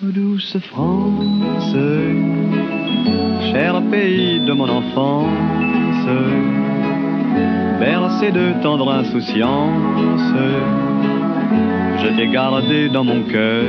Douce 0.00 0.56
France, 0.70 1.72
cher 3.50 3.82
pays 3.90 4.38
de 4.46 4.52
mon 4.52 4.68
enfance, 4.68 6.06
bercé 7.80 8.30
de 8.30 8.62
tendre 8.62 8.92
insouciance, 8.92 10.20
je 12.00 12.16
t'ai 12.16 12.28
gardé 12.28 12.88
dans 12.88 13.02
mon 13.02 13.24
cœur. 13.24 13.64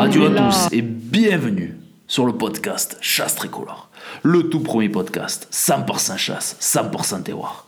Adieu 0.00 0.26
à 0.26 0.30
tous 0.30 0.68
et 0.70 0.82
bienvenue 0.82 1.74
sur 2.06 2.26
le 2.26 2.34
podcast 2.34 2.96
Chasse 3.00 3.34
Tricolore. 3.34 3.90
Le 4.22 4.48
tout 4.50 4.60
premier 4.60 4.88
podcast, 4.88 5.48
100% 5.50 6.16
chasse, 6.16 6.56
100% 6.60 7.24
terroir. 7.24 7.66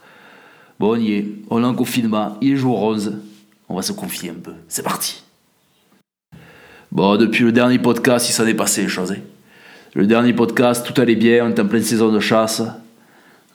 Bon, 0.79 0.93
on 0.93 0.97
y 0.97 1.15
est, 1.15 1.27
on 1.51 1.65
est 1.65 1.67
en 1.67 1.75
confinement, 1.75 2.37
il 2.41 2.53
est 2.53 2.57
jour 2.57 2.81
11, 2.81 3.19
on 3.75 3.77
va 3.79 3.83
se 3.83 3.93
confier 3.93 4.31
un 4.31 4.41
peu. 4.41 4.53
C'est 4.69 4.85
parti. 4.85 5.25
Bon, 6.93 7.17
depuis 7.17 7.43
le 7.43 7.51
dernier 7.51 7.81
podcast, 7.81 8.29
il 8.29 8.33
s'en 8.33 8.47
est 8.47 8.55
passé 8.55 8.83
les 8.83 8.89
choses. 8.89 9.11
hein. 9.11 9.21
Le 9.95 10.07
dernier 10.07 10.33
podcast, 10.33 10.87
tout 10.87 11.01
allait 11.01 11.17
bien, 11.17 11.45
on 11.45 11.51
était 11.51 11.63
en 11.63 11.67
pleine 11.67 11.83
saison 11.83 12.13
de 12.13 12.21
chasse. 12.21 12.63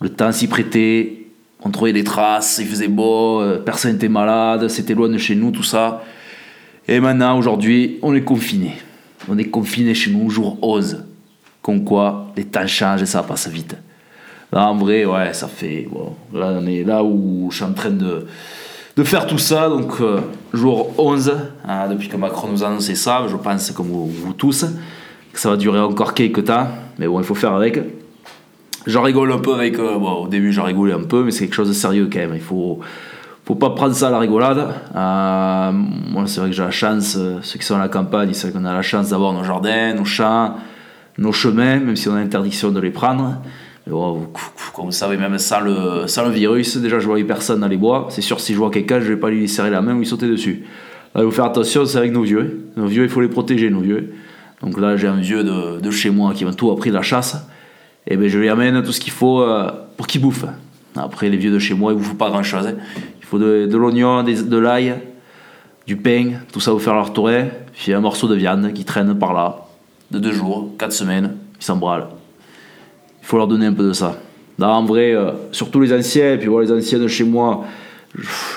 Le 0.02 0.10
temps 0.10 0.34
s'y 0.34 0.48
prêtait, 0.48 1.28
on 1.64 1.70
trouvait 1.72 1.94
des 1.94 2.04
traces, 2.04 2.58
il 2.60 2.68
faisait 2.68 2.90
beau, 2.90 3.40
euh, 3.40 3.60
personne 3.60 3.94
n'était 3.94 4.10
malade, 4.10 4.68
c'était 4.68 4.94
loin 4.94 5.08
de 5.08 5.18
chez 5.18 5.36
nous, 5.36 5.52
tout 5.52 5.64
ça. 5.64 6.04
Et 6.86 7.00
maintenant, 7.00 7.38
aujourd'hui, 7.38 7.98
on 8.02 8.14
est 8.14 8.24
confiné. 8.24 8.74
On 9.30 9.38
est 9.38 9.50
confiné 9.50 9.94
chez 9.94 10.12
nous, 10.12 10.30
jour 10.30 10.58
11. 10.62 11.06
Comme 11.62 11.86
quoi, 11.86 12.34
les 12.36 12.44
temps 12.44 12.68
changent 12.68 13.04
et 13.04 13.06
ça 13.06 13.24
passe 13.24 13.48
vite. 13.48 13.78
Là, 14.52 14.68
en 14.68 14.76
vrai, 14.76 15.06
ouais, 15.06 15.34
ça 15.34 15.48
fait. 15.48 15.88
Bon, 15.90 16.14
là, 16.34 16.60
là 16.60 17.04
où 17.06 17.48
je 17.52 17.56
suis 17.56 17.66
en 17.66 17.74
train 17.74 17.92
de, 17.92 18.28
de 19.00 19.04
faire 19.06 19.26
tout 19.26 19.38
ça. 19.38 19.70
Donc, 19.70 20.02
euh, 20.02 20.20
jour 20.54 20.94
11, 20.98 21.34
hein, 21.66 21.88
depuis 21.90 22.10
que 22.10 22.18
Macron 22.18 22.50
nous 22.52 22.66
a 22.66 22.68
annoncé 22.68 22.96
ça, 22.96 23.26
je 23.30 23.38
pense, 23.38 23.72
comme 23.72 23.88
vous, 23.88 24.34
tous, 24.34 24.66
que 25.32 25.40
ça 25.40 25.50
va 25.50 25.56
durer 25.56 25.80
encore 25.80 26.14
quelques 26.14 26.44
temps. 26.44 26.68
Mais 26.98 27.08
bon, 27.08 27.20
il 27.20 27.26
faut 27.26 27.36
faire 27.36 27.54
avec. 27.54 27.80
J'en 28.88 29.02
rigole 29.02 29.32
un 29.32 29.38
peu 29.40 29.54
avec. 29.54 29.80
euh, 29.80 29.98
bon, 29.98 30.26
au 30.26 30.28
début, 30.28 30.52
j'en 30.52 30.64
rigolais 30.64 30.94
un 30.94 31.04
peu, 31.04 31.24
mais 31.24 31.32
c'est 31.32 31.46
quelque 31.46 31.56
chose 31.56 31.70
de 31.70 31.74
sérieux 31.74 32.10
quand 32.12 32.20
même. 32.20 32.36
Il 32.36 32.42
faut 32.42 32.80
faut 33.46 33.56
pas 33.56 33.72
prendre 33.72 33.96
ça 33.96 34.10
à 34.10 34.12
la 34.12 34.20
rigolade. 34.20 34.68
Euh, 34.96 35.72
moi, 35.72 36.24
c'est 36.28 36.42
vrai 36.42 36.50
que 36.50 36.56
j'ai 36.56 36.64
la 36.64 36.70
chance, 36.70 37.18
ceux 37.42 37.60
qui 37.60 37.66
sont 37.66 37.76
à 37.76 37.80
la 37.80 37.88
campagne, 37.88 38.30
c'est 38.34 38.50
vrai 38.50 38.60
qu'on 38.60 38.66
a 38.66 38.74
la 38.74 38.84
chance 38.84 39.10
d'avoir 39.10 39.34
nos 39.34 39.44
jardins, 39.44 39.94
nos 39.96 40.06
champs, 40.06 40.56
nos 41.18 41.32
chemins, 41.32 41.80
même 41.80 41.96
si 41.96 42.10
on 42.10 42.16
a 42.16 42.20
l'interdiction 42.20 42.70
de 42.70 42.80
les 42.82 42.92
prendre. 42.92 43.38
Vous- 43.88 44.28
comme 44.76 44.86
vous 44.86 44.92
savez, 44.92 45.18
même 45.18 45.38
sans 45.40 45.62
le, 45.62 46.08
sans 46.08 46.26
le 46.26 46.32
virus, 46.32 46.78
déjà 46.78 47.00
je 47.00 47.06
voyais 47.06 47.24
personne 47.24 47.60
dans 47.60 47.68
les 47.68 47.78
bois. 47.78 48.08
C'est 48.10 48.22
sûr, 48.22 48.40
si 48.40 48.54
je 48.54 48.58
vois 48.58 48.70
quelqu'un, 48.70 49.00
je 49.00 49.08
vais 49.08 49.18
pas 49.18 49.30
lui 49.30 49.48
serrer 49.48 49.70
la 49.70 49.82
main 49.82 49.96
ou 49.96 50.00
lui 50.00 50.06
sauter 50.06 50.28
dessus. 50.28 50.64
Là, 51.16 51.22
il 51.22 51.26
faut 51.26 51.32
faire 51.32 51.46
attention, 51.46 51.86
c'est 51.86 51.98
avec 51.98 52.12
nos 52.12 52.22
vieux. 52.22 52.68
Nos 52.78 52.86
vieux, 52.86 53.04
il 53.04 53.10
faut 53.10 53.22
les 53.22 53.28
protéger, 53.28 53.70
nos 53.70 53.80
vieux. 53.82 54.14
Donc 54.62 54.80
là, 54.80 54.96
j'ai 54.98 55.08
un 55.08 55.16
vieux 55.20 55.44
de, 55.44 55.80
de 55.80 55.92
chez 55.92 56.10
moi 56.12 56.34
qui 56.34 56.46
m'a 56.46 56.54
tout 56.54 56.70
appris 56.72 56.90
de 56.92 56.96
la 56.96 57.02
chasse. 57.02 57.48
Et 58.06 58.16
ben, 58.16 58.28
je 58.28 58.38
lui 58.38 58.50
amène 58.50 58.84
tout 58.84 58.92
ce 58.92 59.00
qu'il 59.00 59.14
faut 59.14 59.42
euh, 59.42 59.72
pour 59.98 60.06
qu'il 60.08 60.22
bouffe. 60.22 60.46
Après, 60.96 61.30
les 61.30 61.38
vieux 61.38 61.52
de 61.52 61.60
chez 61.60 61.74
moi, 61.74 61.94
ils 61.94 61.98
bouffent 61.98 62.18
pas 62.18 62.30
grand 62.30 62.44
chose. 62.44 62.76
Il 63.20 63.26
faut 63.26 63.40
de, 63.40 63.70
l'oignon, 63.76 64.24
de 64.24 64.58
l'ail, 64.58 64.96
du 65.88 65.96
pain, 65.96 66.32
tout 66.52 66.60
ça 66.60 66.72
pour 66.72 66.82
faire 66.82 66.96
leur 66.96 67.14
tourée. 67.14 67.46
Puis 67.74 67.94
un 67.94 68.02
morceau 68.02 68.28
de 68.28 68.36
viande 68.36 68.74
qui 68.74 68.84
traîne 68.86 69.18
par 69.18 69.34
là, 69.34 69.66
de 70.12 70.20
deux 70.20 70.34
jours, 70.34 70.70
quatre 70.78 70.94
semaines, 70.94 71.36
ils 71.60 71.64
s'embralent. 71.64 72.08
Faut 73.30 73.38
leur 73.38 73.48
donner 73.48 73.68
un 73.68 73.74
peu 73.74 73.88
de 73.88 73.94
ça. 73.94 74.20
Là, 74.58 74.72
en 74.72 74.84
vrai, 74.86 75.14
euh, 75.14 75.34
surtout 75.52 75.80
les 75.82 75.94
anciens, 75.94 76.34
et 76.34 76.38
puis 76.40 76.48
voilà, 76.48 76.66
les 76.66 76.74
anciens 76.74 76.98
de 76.98 77.08
chez 77.08 77.24
moi, 77.24 77.64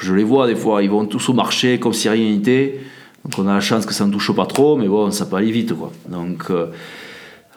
je, 0.01 0.15
les 0.15 0.25
vois 0.25 0.47
des 0.47 0.55
fois, 0.55 0.83
ils 0.83 0.89
vont 0.89 1.05
tous 1.05 1.29
au 1.29 1.35
marché 1.35 1.79
comme 1.79 1.93
si 1.93 2.09
rien 2.09 2.31
n'était. 2.31 2.81
Donc 3.23 3.35
on 3.37 3.47
a 3.49 3.53
la 3.53 3.61
chance 3.61 3.85
que 3.85 3.93
ça 3.93 4.07
ne 4.07 4.11
touche 4.11 4.35
pas 4.35 4.47
trop, 4.47 4.79
mais 4.79 4.89
bon, 4.89 5.11
ça 5.11 5.27
peut 5.27 5.37
aller 5.37 5.51
vite 5.51 5.75
quoi. 5.75 5.93
Donc 6.09 6.45
euh, 6.49 6.69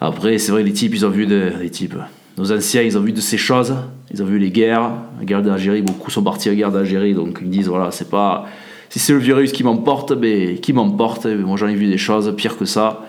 après, 0.02 0.38
c'est 0.40 0.52
vrai, 0.52 0.64
les 0.64 0.74
types, 0.74 0.94
ils 0.94 1.06
ont 1.06 1.10
vu 1.10 1.26
de, 1.26 1.54
les 1.62 1.70
types. 1.70 1.96
Nos 2.38 2.52
anciens, 2.52 2.82
ils 2.82 2.98
ont 2.98 3.02
vu 3.02 3.14
de 3.14 3.22
ces 3.22 3.38
choses. 3.38 3.74
Ils 4.14 4.22
ont 4.22 4.26
vu 4.26 4.38
les 4.38 4.52
guerres, 4.52 4.92
la 5.18 5.24
guerre 5.24 5.42
d'Algérie. 5.42 5.84
Beaucoup 5.84 6.12
sont 6.12 6.22
partis 6.22 6.50
à 6.50 6.52
la 6.52 6.58
guerre 6.58 6.72
d'Algérie, 6.74 7.14
donc 7.14 7.40
ils 7.42 7.50
disent 7.50 7.70
voilà, 7.70 7.92
c'est 7.92 8.10
pas. 8.10 8.46
Si 8.90 9.00
c'est 9.00 9.14
le 9.14 9.20
virus 9.20 9.54
qui 9.54 9.64
m'emporte, 9.64 10.12
ben, 10.12 10.58
qui 10.58 10.74
m'emporte. 10.74 11.28
Moi, 11.28 11.56
j'en 11.56 11.70
ai 11.70 11.76
vu 11.76 11.88
des 11.88 11.98
choses 11.98 12.34
pires 12.36 12.58
que 12.58 12.66
ça. 12.66 13.06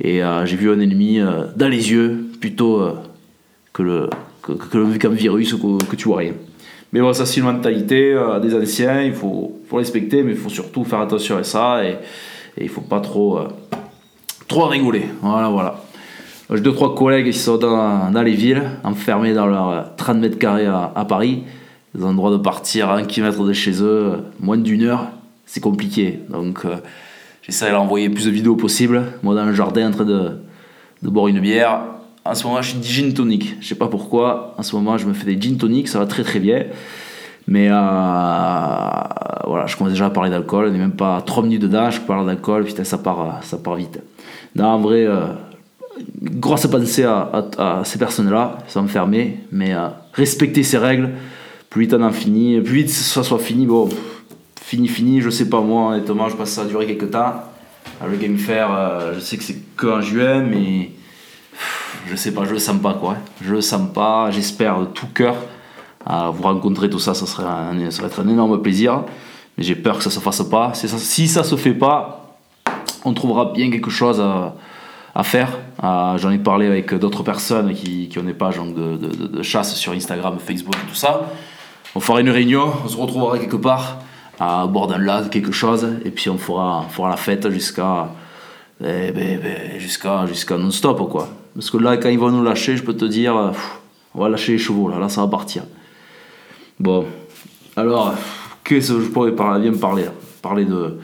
Et 0.00 0.24
euh, 0.24 0.44
j'ai 0.46 0.56
vu 0.56 0.68
un 0.68 0.80
ennemi 0.80 1.20
dans 1.54 1.68
les 1.68 1.92
yeux, 1.92 2.26
plutôt 2.40 2.82
que, 3.76 3.82
le, 3.82 4.10
que, 4.42 4.52
que 4.52 4.78
le 4.78 4.98
comme 4.98 5.14
virus 5.14 5.52
que, 5.54 5.84
que 5.84 5.96
tu 5.96 6.08
vois 6.08 6.18
rien. 6.18 6.32
Mais 6.92 7.00
bon, 7.00 7.12
ça, 7.12 7.26
c'est 7.26 7.40
une 7.40 7.46
mentalité 7.46 8.14
euh, 8.14 8.40
des 8.40 8.54
anciens. 8.54 9.02
Il 9.02 9.12
faut, 9.12 9.60
faut 9.68 9.76
respecter, 9.76 10.22
mais 10.22 10.32
il 10.32 10.38
faut 10.38 10.48
surtout 10.48 10.84
faire 10.84 11.00
attention 11.00 11.36
à 11.36 11.42
ça. 11.42 11.84
Et, 11.84 11.98
et 12.56 12.64
il 12.64 12.68
faut 12.68 12.80
pas 12.80 13.00
trop, 13.00 13.38
euh, 13.38 13.48
trop 14.48 14.66
rigoler. 14.66 15.06
Voilà, 15.20 15.48
voilà. 15.48 15.82
J'ai 16.48 16.60
deux, 16.60 16.72
trois 16.72 16.94
collègues 16.94 17.26
qui 17.26 17.36
sont 17.36 17.58
dans, 17.58 18.22
les 18.22 18.34
villes, 18.34 18.62
enfermés 18.84 19.34
dans 19.34 19.46
leurs 19.46 19.70
euh, 19.70 19.82
30 19.96 20.18
mètres 20.18 20.38
carrés 20.38 20.66
à, 20.66 21.04
Paris. 21.08 21.42
Ils 21.94 22.04
ont 22.04 22.10
le 22.10 22.16
droit 22.16 22.30
de 22.30 22.36
partir 22.36 22.88
à 22.90 22.96
un 22.96 23.04
kilomètre 23.04 23.42
de 23.44 23.52
chez 23.52 23.82
eux, 23.82 24.12
euh, 24.12 24.16
moins 24.38 24.56
d'une 24.56 24.84
heure. 24.84 25.08
C'est 25.44 25.60
compliqué. 25.60 26.20
Donc, 26.28 26.64
euh, 26.64 26.76
j'essaie 27.42 27.66
de 27.66 27.70
leur 27.72 27.82
envoyer 27.82 28.08
plus 28.10 28.26
de 28.26 28.30
vidéos 28.30 28.54
possible. 28.54 29.02
Moi, 29.24 29.34
dans 29.34 29.44
le 29.44 29.54
jardin, 29.54 29.88
en 29.88 29.90
train 29.90 30.04
de, 30.04 30.38
de 31.02 31.08
boire 31.08 31.26
une 31.26 31.40
bière. 31.40 31.80
En 32.28 32.34
ce 32.34 32.46
moment, 32.46 32.60
je 32.62 32.70
suis 32.70 32.82
gin 32.82 33.12
tonic. 33.14 33.56
Je 33.60 33.68
sais 33.68 33.74
pas 33.74 33.88
pourquoi. 33.88 34.54
En 34.58 34.62
ce 34.62 34.74
moment, 34.74 34.98
je 34.98 35.06
me 35.06 35.14
fais 35.14 35.26
des 35.26 35.40
gin 35.40 35.56
tonic. 35.56 35.88
Ça 35.88 35.98
va 35.98 36.06
très 36.06 36.22
très 36.22 36.40
bien. 36.40 36.64
Mais 37.48 37.68
euh, 37.70 37.74
voilà, 39.46 39.66
je 39.66 39.76
commence 39.76 39.92
déjà 39.92 40.06
à 40.06 40.10
parler 40.10 40.30
d'alcool. 40.30 40.66
On 40.68 40.72
n'est 40.72 40.78
même 40.78 40.96
pas 40.96 41.16
à 41.16 41.20
3 41.20 41.44
minutes 41.44 41.62
dedans. 41.62 41.90
Je 41.90 42.00
parle 42.00 42.26
d'alcool. 42.26 42.64
Putain, 42.64 42.84
ça 42.84 42.98
part, 42.98 43.20
euh, 43.20 43.30
ça 43.42 43.58
part 43.58 43.76
vite. 43.76 44.00
Non, 44.56 44.66
en 44.66 44.80
vrai, 44.80 45.06
euh, 45.06 45.26
grosse 46.22 46.66
pensée 46.66 47.04
à, 47.04 47.82
ces 47.84 47.98
personnes-là, 47.98 48.58
ils 48.66 48.72
sont 48.72 48.80
enfermés, 48.80 49.38
mais 49.52 49.74
euh, 49.74 49.88
respecter 50.14 50.62
ces 50.62 50.78
règles, 50.78 51.10
plus 51.70 51.82
vite 51.82 51.94
on 51.94 52.02
en 52.02 52.10
finit, 52.10 52.60
plus 52.60 52.74
vite 52.74 52.90
ça 52.90 53.22
soit 53.22 53.38
fini, 53.38 53.66
bon, 53.66 53.88
fini, 54.62 54.88
fini, 54.88 55.20
je 55.20 55.28
sais 55.28 55.48
pas 55.48 55.60
moi, 55.60 55.92
honnêtement, 55.92 56.30
je 56.30 56.36
pense 56.36 56.48
que 56.48 56.54
ça 56.54 56.62
va 56.62 56.68
durer 56.68 56.86
quelques 56.86 57.10
temps. 57.10 57.34
Le 58.10 58.16
Game 58.16 58.38
Fair, 58.38 58.68
je 59.14 59.20
sais 59.20 59.36
que 59.36 59.42
c'est 59.42 59.58
que 59.76 59.86
en 59.86 60.00
juin, 60.00 60.40
mais 60.40 60.90
je 62.08 62.16
sais 62.16 62.32
pas, 62.32 62.44
je 62.44 62.52
le 62.52 62.58
sens 62.58 62.80
pas 62.80 62.94
quoi, 62.94 63.12
hein. 63.12 63.20
je 63.40 63.52
le 63.52 63.60
sens 63.60 63.88
pas, 63.92 64.30
j'espère 64.30 64.80
de 64.80 64.84
tout 64.86 65.08
cœur 65.12 65.36
à 66.06 66.30
vous 66.30 66.42
rencontrer, 66.42 66.88
tout 66.88 67.00
ça, 67.00 67.14
ça 67.14 67.26
serait, 67.26 67.44
un, 67.44 67.90
ça 67.90 68.06
va 68.06 68.22
un 68.22 68.28
énorme 68.28 68.62
plaisir, 68.62 69.02
mais 69.58 69.64
j'ai 69.64 69.74
peur 69.74 69.98
que 69.98 70.04
ça 70.04 70.10
se 70.10 70.20
fasse 70.20 70.42
pas. 70.42 70.72
Si 70.74 70.88
ça, 70.88 70.98
si 70.98 71.26
ça 71.26 71.42
se 71.42 71.56
fait 71.56 71.74
pas, 71.74 72.36
on 73.04 73.12
trouvera 73.12 73.52
bien 73.52 73.70
quelque 73.70 73.90
chose 73.90 74.20
à, 74.20 75.22
faire. 75.24 75.48
Euh, 75.82 76.18
J'en 76.18 76.30
ai 76.30 76.38
parlé 76.38 76.66
avec 76.66 76.94
d'autres 76.94 77.22
personnes 77.22 77.72
qui, 77.74 78.08
qui 78.08 78.18
ont 78.18 78.22
des 78.22 78.34
pages 78.34 78.58
de, 78.58 79.42
chasse 79.42 79.74
sur 79.74 79.92
Instagram, 79.92 80.36
Facebook 80.38 80.76
et 80.76 80.88
tout 80.88 80.94
ça. 80.94 81.22
On 81.94 82.00
fera 82.00 82.20
une 82.20 82.30
réunion, 82.30 82.70
on 82.84 82.88
se 82.88 82.96
retrouvera 82.96 83.38
quelque 83.38 83.56
part, 83.56 83.98
à 84.38 84.66
bord 84.66 84.86
d'un 84.86 84.98
lac, 84.98 85.30
quelque 85.30 85.52
chose, 85.52 85.88
et 86.04 86.10
puis 86.10 86.28
on 86.28 86.38
fera, 86.38 86.84
fera 86.90 87.08
la 87.08 87.16
fête 87.16 87.48
jusqu'à 87.50 88.10
eh 88.82 89.10
ben, 89.10 89.40
ben, 89.40 89.80
jusqu'à 89.80 90.26
jusqu'à 90.26 90.58
non-stop 90.58 91.08
quoi. 91.10 91.28
Parce 91.56 91.70
que 91.70 91.78
là, 91.78 91.96
quand 91.96 92.10
ils 92.10 92.18
vont 92.18 92.30
nous 92.30 92.44
lâcher, 92.44 92.76
je 92.76 92.82
peux 92.82 92.94
te 92.94 93.06
dire, 93.06 93.34
euh, 93.34 93.50
on 94.14 94.20
va 94.20 94.28
lâcher 94.28 94.52
les 94.52 94.58
chevaux 94.58 94.90
là, 94.90 94.98
là 94.98 95.08
ça 95.08 95.22
va 95.22 95.28
partir. 95.28 95.62
Bon, 96.78 97.06
alors, 97.76 98.14
qu'est-ce 98.62 98.92
que 98.92 99.00
je 99.00 99.08
pourrais 99.08 99.32
parler, 99.32 99.70
bien 99.70 99.78
parler 99.78 100.04
Parler 100.42 100.66
de 100.66 100.98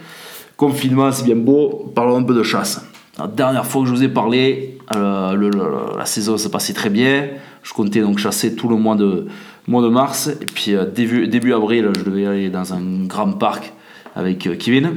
confinement, 0.58 1.10
c'est 1.10 1.24
bien 1.24 1.36
beau, 1.36 1.90
parlons 1.94 2.18
un 2.18 2.22
peu 2.22 2.34
de 2.34 2.42
chasse. 2.42 2.84
La 3.18 3.26
dernière 3.26 3.66
fois 3.66 3.82
que 3.82 3.88
je 3.88 3.94
vous 3.94 4.02
ai 4.02 4.08
parlé, 4.08 4.78
euh, 4.94 5.50
la 5.96 6.04
saison 6.04 6.36
s'est 6.36 6.50
passée 6.50 6.74
très 6.74 6.90
bien. 6.90 7.28
Je 7.62 7.72
comptais 7.72 8.00
donc 8.00 8.18
chasser 8.18 8.54
tout 8.54 8.68
le 8.68 8.76
mois 8.76 8.94
de, 8.94 9.26
mois 9.66 9.82
de 9.82 9.88
mars. 9.88 10.28
Et 10.28 10.46
puis 10.46 10.74
euh, 10.74 10.84
début, 10.84 11.28
début 11.28 11.54
avril, 11.54 11.90
je 11.96 12.04
devais 12.04 12.26
aller 12.26 12.50
dans 12.50 12.74
un 12.74 13.06
grand 13.06 13.32
parc 13.32 13.72
avec 14.14 14.38
Kevin. 14.58 14.92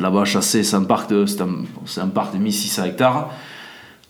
Là-bas, 0.00 0.24
chasser, 0.24 0.64
c'est 0.64 0.76
un 0.76 0.84
parc 0.84 1.10
de, 1.10 1.26
c'est 1.26 1.42
un, 1.42 1.64
un 2.00 2.08
parc 2.08 2.34
de 2.34 2.38
1600 2.38 2.84
hectares. 2.84 3.30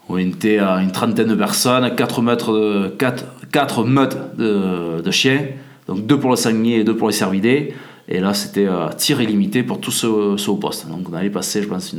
On 0.08 0.16
était 0.16 0.58
à 0.58 0.76
une 0.76 0.93
trentaine 0.93 1.28
de 1.28 1.34
personnes, 1.34 1.94
4, 1.94 2.22
mètres 2.22 2.52
de, 2.52 2.88
4, 2.88 3.25
4 3.52 3.84
meutes 3.84 4.37
de, 4.37 5.10
chiens, 5.10 5.46
donc 5.87 6.06
2 6.06 6.19
pour 6.19 6.31
le 6.31 6.37
sanglier 6.37 6.81
et 6.81 6.84
2 6.84 6.96
pour 6.96 7.08
les 7.08 7.14
cervidés. 7.14 7.75
Et 8.08 8.20
là, 8.20 8.32
c'était 8.32 8.66
euh, 8.66 8.88
tir 8.96 9.20
illimité 9.20 9.62
pour 9.62 9.81
tous 9.81 9.90
ceux, 9.90 10.38
ceux 10.38 10.55
poste. 10.55 10.88
Donc 10.88 11.08
on 11.10 11.14
allait 11.14 11.28
passer, 11.28 11.62
je 11.62 11.69
pense, 11.69 11.94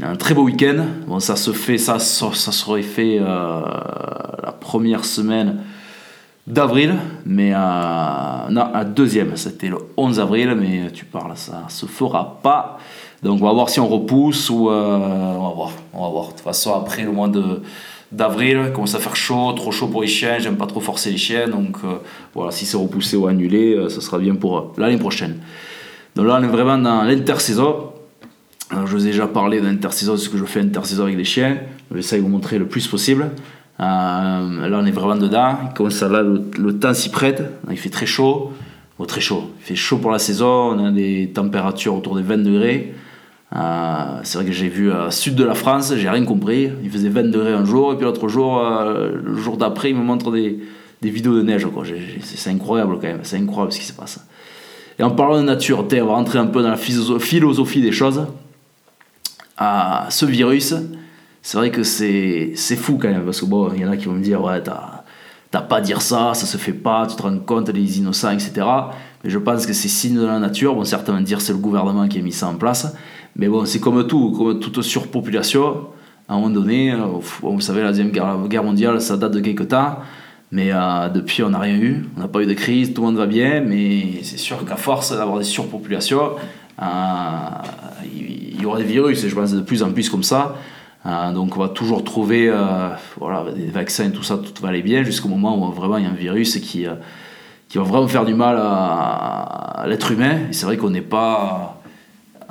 un 0.00 0.16
très 0.16 0.34
beau 0.34 0.44
week-end. 0.44 0.86
Bon, 1.06 1.20
ça 1.20 1.36
se 1.36 1.52
fait, 1.52 1.76
ça 1.76 1.98
serait 1.98 2.82
fait 2.82 3.18
euh, 3.20 3.60
la 4.42 4.52
première 4.52 5.04
semaine 5.04 5.58
d'avril, 6.46 6.94
mais 7.26 7.52
euh, 7.54 8.48
non, 8.50 8.70
la 8.72 8.84
deuxième, 8.84 9.36
c'était 9.36 9.68
le 9.68 9.78
11 9.96 10.20
avril, 10.20 10.54
mais 10.58 10.90
tu 10.90 11.04
parles, 11.04 11.32
ça 11.36 11.64
se 11.68 11.86
fera 11.86 12.40
pas. 12.42 12.78
Donc 13.22 13.40
on 13.42 13.46
va 13.46 13.52
voir 13.52 13.68
si 13.68 13.80
on 13.80 13.88
repousse 13.88 14.48
ou 14.50 14.70
euh, 14.70 14.96
on 15.36 15.48
va 15.48 15.54
voir, 15.54 15.72
on 15.92 16.02
va 16.02 16.08
voir. 16.08 16.26
De 16.26 16.30
toute 16.32 16.40
façon, 16.40 16.74
après 16.74 17.02
le 17.02 17.12
mois 17.12 17.28
de 17.28 17.60
d'avril, 18.12 18.60
il 18.66 18.72
commence 18.72 18.94
à 18.94 18.98
faire 18.98 19.16
chaud, 19.16 19.52
trop 19.52 19.70
chaud 19.70 19.86
pour 19.86 20.02
les 20.02 20.08
chiens, 20.08 20.38
j'aime 20.38 20.56
pas 20.56 20.66
trop 20.66 20.80
forcer 20.80 21.10
les 21.10 21.16
chiens, 21.16 21.48
donc 21.48 21.76
euh, 21.84 21.96
voilà, 22.34 22.50
si 22.50 22.66
c'est 22.66 22.76
repoussé 22.76 23.16
ou 23.16 23.26
annulé, 23.26 23.74
euh, 23.74 23.88
ça 23.88 24.00
sera 24.00 24.18
bien 24.18 24.34
pour 24.34 24.58
euh, 24.58 24.62
l'année 24.78 24.98
prochaine. 24.98 25.36
Donc 26.16 26.26
là, 26.26 26.38
on 26.40 26.42
est 26.42 26.48
vraiment 26.48 26.78
dans 26.78 27.02
l'intersaison. 27.02 27.92
Je 28.72 28.92
vous 28.92 29.06
ai 29.06 29.10
déjà 29.10 29.26
parlé 29.26 29.60
d'intersaison, 29.60 30.16
ce 30.16 30.28
que 30.28 30.36
je 30.38 30.44
fais 30.44 30.60
intersaison 30.60 31.04
avec 31.04 31.16
les 31.16 31.24
chiens. 31.24 31.58
J'essaie 31.94 32.18
de 32.18 32.22
vous 32.22 32.28
montrer 32.28 32.58
le 32.58 32.66
plus 32.66 32.86
possible. 32.86 33.30
Là, 33.78 34.40
on 34.72 34.86
est 34.86 34.92
vraiment 34.92 35.16
dedans. 35.16 35.56
Comme 35.74 35.90
ça, 35.90 36.08
là, 36.08 36.22
le, 36.22 36.78
temps 36.78 36.94
s'y 36.94 37.10
prête. 37.10 37.42
Il 37.68 37.76
fait 37.76 37.90
très 37.90 38.06
chaud. 38.06 38.52
Bon, 38.98 39.06
très 39.06 39.20
chaud. 39.20 39.50
Il 39.60 39.64
fait 39.64 39.76
chaud 39.76 39.98
pour 39.98 40.12
la 40.12 40.20
saison. 40.20 40.46
On 40.46 40.84
a 40.84 40.90
des 40.92 41.30
températures 41.34 41.96
autour 41.96 42.16
des 42.16 42.22
20 42.22 42.38
degrés. 42.38 42.94
Euh, 43.56 44.20
c'est 44.22 44.38
vrai 44.38 44.46
que 44.46 44.52
j'ai 44.52 44.68
vu 44.68 44.92
au 44.92 45.10
sud 45.10 45.34
de 45.34 45.44
la 45.44 45.54
France, 45.54 45.92
j'ai 45.96 46.08
rien 46.08 46.24
compris. 46.24 46.70
Il 46.82 46.90
faisait 46.90 47.08
20 47.08 47.30
degrés 47.30 47.52
un 47.52 47.64
jour, 47.64 47.92
et 47.92 47.96
puis 47.96 48.04
l'autre 48.04 48.28
jour, 48.28 48.58
euh, 48.58 49.10
le 49.22 49.36
jour 49.36 49.56
d'après, 49.56 49.90
il 49.90 49.96
me 49.96 50.02
montre 50.02 50.30
des, 50.30 50.60
vidéos 51.02 51.34
de 51.34 51.42
neige. 51.42 51.66
C'est 52.22 52.50
incroyable 52.50 52.94
quand 52.94 53.08
même. 53.08 53.20
C'est 53.22 53.36
incroyable 53.36 53.72
ce 53.72 53.80
qui 53.80 53.86
se 53.86 53.92
passe. 53.92 54.24
Et 54.98 55.02
en 55.02 55.10
parlant 55.10 55.38
de 55.38 55.46
nature, 55.46 55.84
on 55.90 56.04
va 56.04 56.12
rentrer 56.12 56.38
un 56.38 56.46
peu 56.46 56.62
dans 56.62 56.70
la 56.70 56.76
philosophie 56.76 57.80
des 57.80 57.92
choses. 57.92 58.26
Ah, 59.56 60.06
ce 60.10 60.26
virus, 60.26 60.74
c'est 61.42 61.58
vrai 61.58 61.70
que 61.70 61.82
c'est 61.82 62.54
fou 62.76 62.98
quand 63.00 63.08
même, 63.08 63.24
parce 63.24 63.40
que 63.40 63.46
bon, 63.46 63.72
il 63.74 63.80
y 63.80 63.84
en 63.84 63.90
a 63.90 63.96
qui 63.96 64.06
vont 64.06 64.14
me 64.14 64.22
dire, 64.22 64.42
ouais, 64.42 64.62
t'as 64.62 65.60
pas 65.62 65.76
à 65.76 65.80
dire 65.80 66.02
ça, 66.02 66.32
ça 66.34 66.46
se 66.46 66.56
fait 66.56 66.72
pas, 66.72 67.06
tu 67.06 67.16
te 67.16 67.22
rends 67.22 67.38
compte 67.38 67.70
des 67.70 67.98
innocents, 67.98 68.30
etc. 68.30 68.66
Mais 69.24 69.30
je 69.30 69.38
pense 69.38 69.66
que 69.66 69.72
c'est 69.72 69.88
signe 69.88 70.16
de 70.16 70.24
la 70.24 70.38
nature. 70.38 70.74
Bon, 70.74 70.84
certains 70.84 71.20
dire 71.20 71.40
c'est 71.40 71.52
le 71.52 71.58
gouvernement 71.58 72.08
qui 72.08 72.18
a 72.18 72.22
mis 72.22 72.32
ça 72.32 72.48
en 72.48 72.54
place. 72.54 72.94
Mais 73.36 73.48
bon, 73.48 73.64
c'est 73.64 73.80
comme 73.80 74.06
tout, 74.06 74.32
comme 74.32 74.60
toute 74.60 74.82
surpopulation. 74.82 75.88
À 76.28 76.34
un 76.34 76.36
moment 76.36 76.50
donné, 76.50 76.92
euh, 76.92 77.06
vous 77.42 77.60
savez, 77.60 77.82
la 77.82 77.88
Deuxième 77.88 78.10
Guerre 78.10 78.64
mondiale, 78.64 79.00
ça 79.00 79.16
date 79.16 79.32
de 79.32 79.40
quelques 79.40 79.68
temps. 79.68 79.98
Mais 80.52 80.70
euh, 80.72 81.08
depuis, 81.08 81.42
on 81.42 81.50
n'a 81.50 81.58
rien 81.58 81.76
eu. 81.76 82.04
On 82.16 82.20
n'a 82.20 82.28
pas 82.28 82.42
eu 82.42 82.46
de 82.46 82.54
crise, 82.54 82.92
tout 82.92 83.02
le 83.02 83.08
monde 83.08 83.16
va 83.16 83.26
bien. 83.26 83.60
Mais 83.60 84.22
c'est 84.22 84.38
sûr 84.38 84.64
qu'à 84.64 84.76
force 84.76 85.16
d'avoir 85.16 85.38
des 85.38 85.44
surpopulations, 85.44 86.32
euh, 86.82 86.84
il 88.04 88.60
y 88.60 88.66
aura 88.66 88.78
des 88.78 88.84
virus. 88.84 89.24
Et 89.24 89.28
je 89.28 89.34
pense 89.34 89.52
de 89.52 89.60
plus 89.60 89.82
en 89.82 89.92
plus 89.92 90.08
comme 90.08 90.22
ça. 90.24 90.56
Euh, 91.06 91.32
donc 91.32 91.56
on 91.56 91.60
va 91.60 91.68
toujours 91.68 92.04
trouver 92.04 92.48
euh, 92.48 92.90
voilà, 93.18 93.50
des 93.52 93.66
vaccins, 93.66 94.10
tout 94.10 94.22
ça, 94.22 94.36
tout 94.36 94.62
va 94.62 94.68
aller 94.68 94.82
bien 94.82 95.02
jusqu'au 95.02 95.28
moment 95.28 95.56
où 95.56 95.72
vraiment 95.72 95.96
il 95.96 96.04
y 96.04 96.06
a 96.06 96.10
un 96.10 96.14
virus 96.14 96.58
qui, 96.58 96.86
euh, 96.86 96.94
qui 97.68 97.78
va 97.78 97.84
vraiment 97.84 98.06
faire 98.06 98.26
du 98.26 98.34
mal 98.34 98.58
à, 98.60 99.84
l'être 99.86 100.10
humain. 100.12 100.40
Et 100.50 100.52
c'est 100.52 100.66
vrai 100.66 100.76
qu'on 100.76 100.90
n'est 100.90 101.00
pas, 101.00 101.79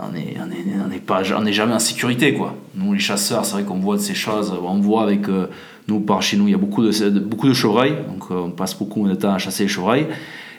on 0.10 0.16
est, 0.16 0.38
on 0.40 0.92
est, 0.92 1.00
pas, 1.00 1.22
on 1.38 1.46
est 1.46 1.54
jamais 1.54 1.74
en 1.74 1.80
sécurité 1.80 2.34
quoi. 2.34 2.56
Nous 2.76 2.94
les 2.94 3.00
chasseurs, 3.00 3.46
c'est 3.46 3.54
vrai 3.54 3.64
qu'on 3.64 3.80
voit 3.80 3.96
de 3.96 4.02
ces 4.02 4.14
choses. 4.14 4.54
On 4.62 4.80
voit 4.80 5.04
avec 5.04 5.22
nous 5.88 6.00
par 6.00 6.22
chez 6.22 6.38
nous, 6.38 6.48
il 6.48 6.52
y 6.52 6.56
a 6.56 6.58
beaucoup 6.58 6.84
de, 6.84 7.20
beaucoup 7.20 7.48
de 7.48 7.54
chevreuils, 7.54 7.96
donc 8.08 8.32
on 8.32 8.52
passe 8.52 8.78
beaucoup 8.78 9.08
de 9.08 9.16
temps 9.16 9.34
à 9.34 9.38
chasser 9.38 9.64
les 9.64 9.70
chevreuils. 9.70 10.08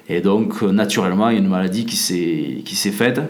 Et 0.09 0.21
donc 0.21 0.63
naturellement, 0.63 1.29
il 1.29 1.35
y 1.35 1.39
a 1.39 1.41
une 1.41 1.49
maladie 1.49 1.85
qui 1.87 1.97
s'est 1.97 2.63
qui 2.65 2.77
s'est 2.77 2.91
faite. 2.91 3.21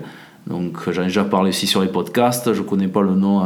Donc 0.47 0.91
j'en 0.91 1.03
ai 1.03 1.07
déjà 1.07 1.25
parlé 1.25 1.51
aussi 1.51 1.67
sur 1.67 1.83
les 1.83 1.89
podcasts. 1.89 2.53
Je 2.53 2.63
connais 2.63 2.89
pas 2.89 3.03
le 3.03 3.15
nom 3.15 3.45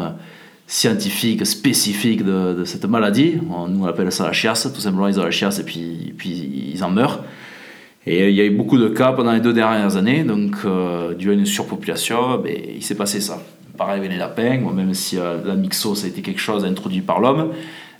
scientifique 0.66 1.44
spécifique 1.44 2.24
de, 2.24 2.54
de, 2.54 2.64
cette 2.64 2.86
maladie. 2.86 3.34
nous, 3.68 3.84
on 3.84 3.86
appelle 3.86 4.10
ça 4.12 4.24
la 4.24 4.32
chiasse. 4.32 4.70
Tout 4.72 4.80
simplement, 4.80 5.08
ils 5.08 5.20
ont 5.20 5.24
la 5.24 5.30
chiasse 5.30 5.58
et 5.58 5.64
puis, 5.64 6.14
puis 6.16 6.70
ils 6.74 6.82
en 6.84 6.90
meurent. 6.90 7.20
Et 8.06 8.28
il 8.28 8.34
y 8.34 8.40
a 8.40 8.44
eu 8.44 8.50
beaucoup 8.50 8.76
de 8.78 8.88
cas 8.88 9.12
pendant 9.12 9.32
les 9.32 9.40
deux 9.40 9.52
dernières 9.52 9.96
années. 9.96 10.24
Donc, 10.24 10.56
euh, 10.64 11.14
dû 11.14 11.30
à 11.30 11.32
une 11.32 11.46
surpopulation, 11.46 12.38
ben, 12.38 12.54
il 12.76 12.82
s'est 12.82 12.94
passé 12.94 13.20
ça. 13.20 13.42
Pareil 13.78 13.98
avec 13.98 14.10
les 14.10 14.18
lapins, 14.18 14.58
même 14.58 14.94
si 14.94 15.18
euh, 15.18 15.38
la 15.44 15.54
mixose 15.54 16.04
a 16.04 16.08
été 16.08 16.20
quelque 16.22 16.40
chose 16.40 16.64
introduit 16.64 17.00
par 17.00 17.20
l'homme. 17.20 17.52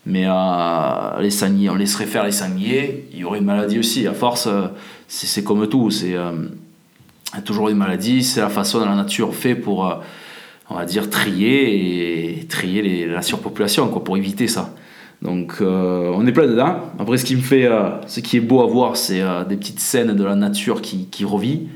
Mais 0.07 0.25
euh, 0.27 1.21
les 1.21 1.31
sangliers, 1.31 1.71
on 1.71 1.75
laisserait 1.75 2.07
faire 2.07 2.25
les 2.25 2.33
sangliers, 2.33 3.09
il 3.13 3.21
y 3.21 3.25
aurait 3.25 3.39
une 3.39 3.47
maladie 3.47 3.79
aussi. 3.79 4.07
À 4.07 4.13
force, 4.13 4.47
euh, 4.47 4.67
c'est 5.09 5.43
comme 5.43 5.67
tout. 5.69 5.91
C'est 5.91 6.15
toujours 7.45 7.71
une 7.71 7.79
maladie. 7.79 8.23
C'est 8.23 8.41
la 8.41 8.51
façon 8.51 8.81
dont 8.81 8.87
la 8.87 8.97
nature 8.97 9.35
fait 9.35 9.55
pour 9.55 10.01
on 10.71 10.77
va 10.77 10.85
dire, 10.87 11.11
trier 11.11 12.39
et 12.39 12.47
trier 12.47 13.07
la 13.07 13.23
surpopulation 13.23 13.89
quoi, 13.89 14.03
pour 14.03 14.17
éviter 14.17 14.49
ça. 14.49 14.75
Donc 15.25 15.57
euh, 15.63 16.13
on 16.15 16.27
est 16.27 16.33
plein 16.33 16.47
dedans. 16.47 16.77
Après, 16.99 17.17
ce 17.17 17.25
qui 17.25 17.35
me 17.35 17.41
fait, 17.41 17.65
euh, 17.65 17.89
ce 18.07 18.21
qui 18.21 18.37
est 18.37 18.41
beau 18.41 18.61
à 18.61 18.67
voir, 18.67 18.97
c'est 18.97 19.23
euh, 19.23 19.45
des 19.45 19.57
petites 19.57 19.81
scènes 19.81 20.13
de 20.13 20.25
la 20.25 20.37
nature 20.37 20.83
qui, 20.83 21.25
revit. 21.25 21.69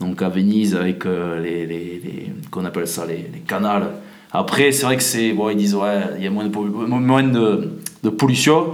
Donc 0.00 0.20
à 0.20 0.28
Venise 0.28 0.74
avec 0.76 1.04
les, 1.04 1.66
les, 1.66 2.32
qu'on 2.50 2.64
appelle 2.64 2.86
ça, 2.86 3.06
les, 3.06 3.28
les 3.32 3.40
canals. 3.46 3.88
Après, 4.30 4.72
c'est 4.72 4.84
vrai 4.84 4.96
que 4.96 5.02
c'est, 5.02 5.32
bon, 5.32 5.48
ils 5.48 5.56
disent 5.56 5.74
ouais, 5.74 6.02
il 6.18 6.24
y 6.24 6.26
a 6.26 6.30
moins 6.30 6.44
de, 7.24 8.08
pollution. 8.10 8.72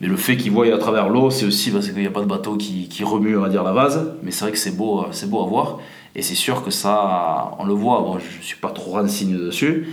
Mais 0.00 0.06
le 0.06 0.16
fait 0.16 0.36
qu'ils 0.36 0.52
voient 0.52 0.72
à 0.72 0.78
travers 0.78 1.08
l'eau, 1.08 1.30
c'est 1.30 1.44
aussi 1.44 1.72
parce 1.72 1.88
qu'il 1.88 2.00
n'y 2.00 2.06
a 2.06 2.10
pas 2.10 2.20
de 2.20 2.26
bateau 2.26 2.56
qui, 2.56 2.88
qui 2.88 3.02
remue, 3.02 3.36
on 3.36 3.40
va 3.40 3.48
dire, 3.48 3.64
la 3.64 3.72
vase. 3.72 4.14
Mais 4.22 4.30
c'est 4.30 4.44
vrai 4.44 4.52
que 4.52 4.58
c'est 4.58 4.76
beau, 4.76 5.06
c'est 5.10 5.28
beau 5.28 5.42
à 5.42 5.46
voir. 5.46 5.78
Et 6.14 6.22
c'est 6.22 6.36
sûr 6.36 6.64
que 6.64 6.70
ça, 6.70 7.52
on 7.58 7.64
le 7.64 7.74
voit, 7.74 8.00
bon, 8.00 8.18
je 8.18 8.38
ne 8.38 8.42
suis 8.42 8.56
pas 8.56 8.70
trop 8.70 8.92
renseigné 8.92 9.36
dessus, 9.36 9.88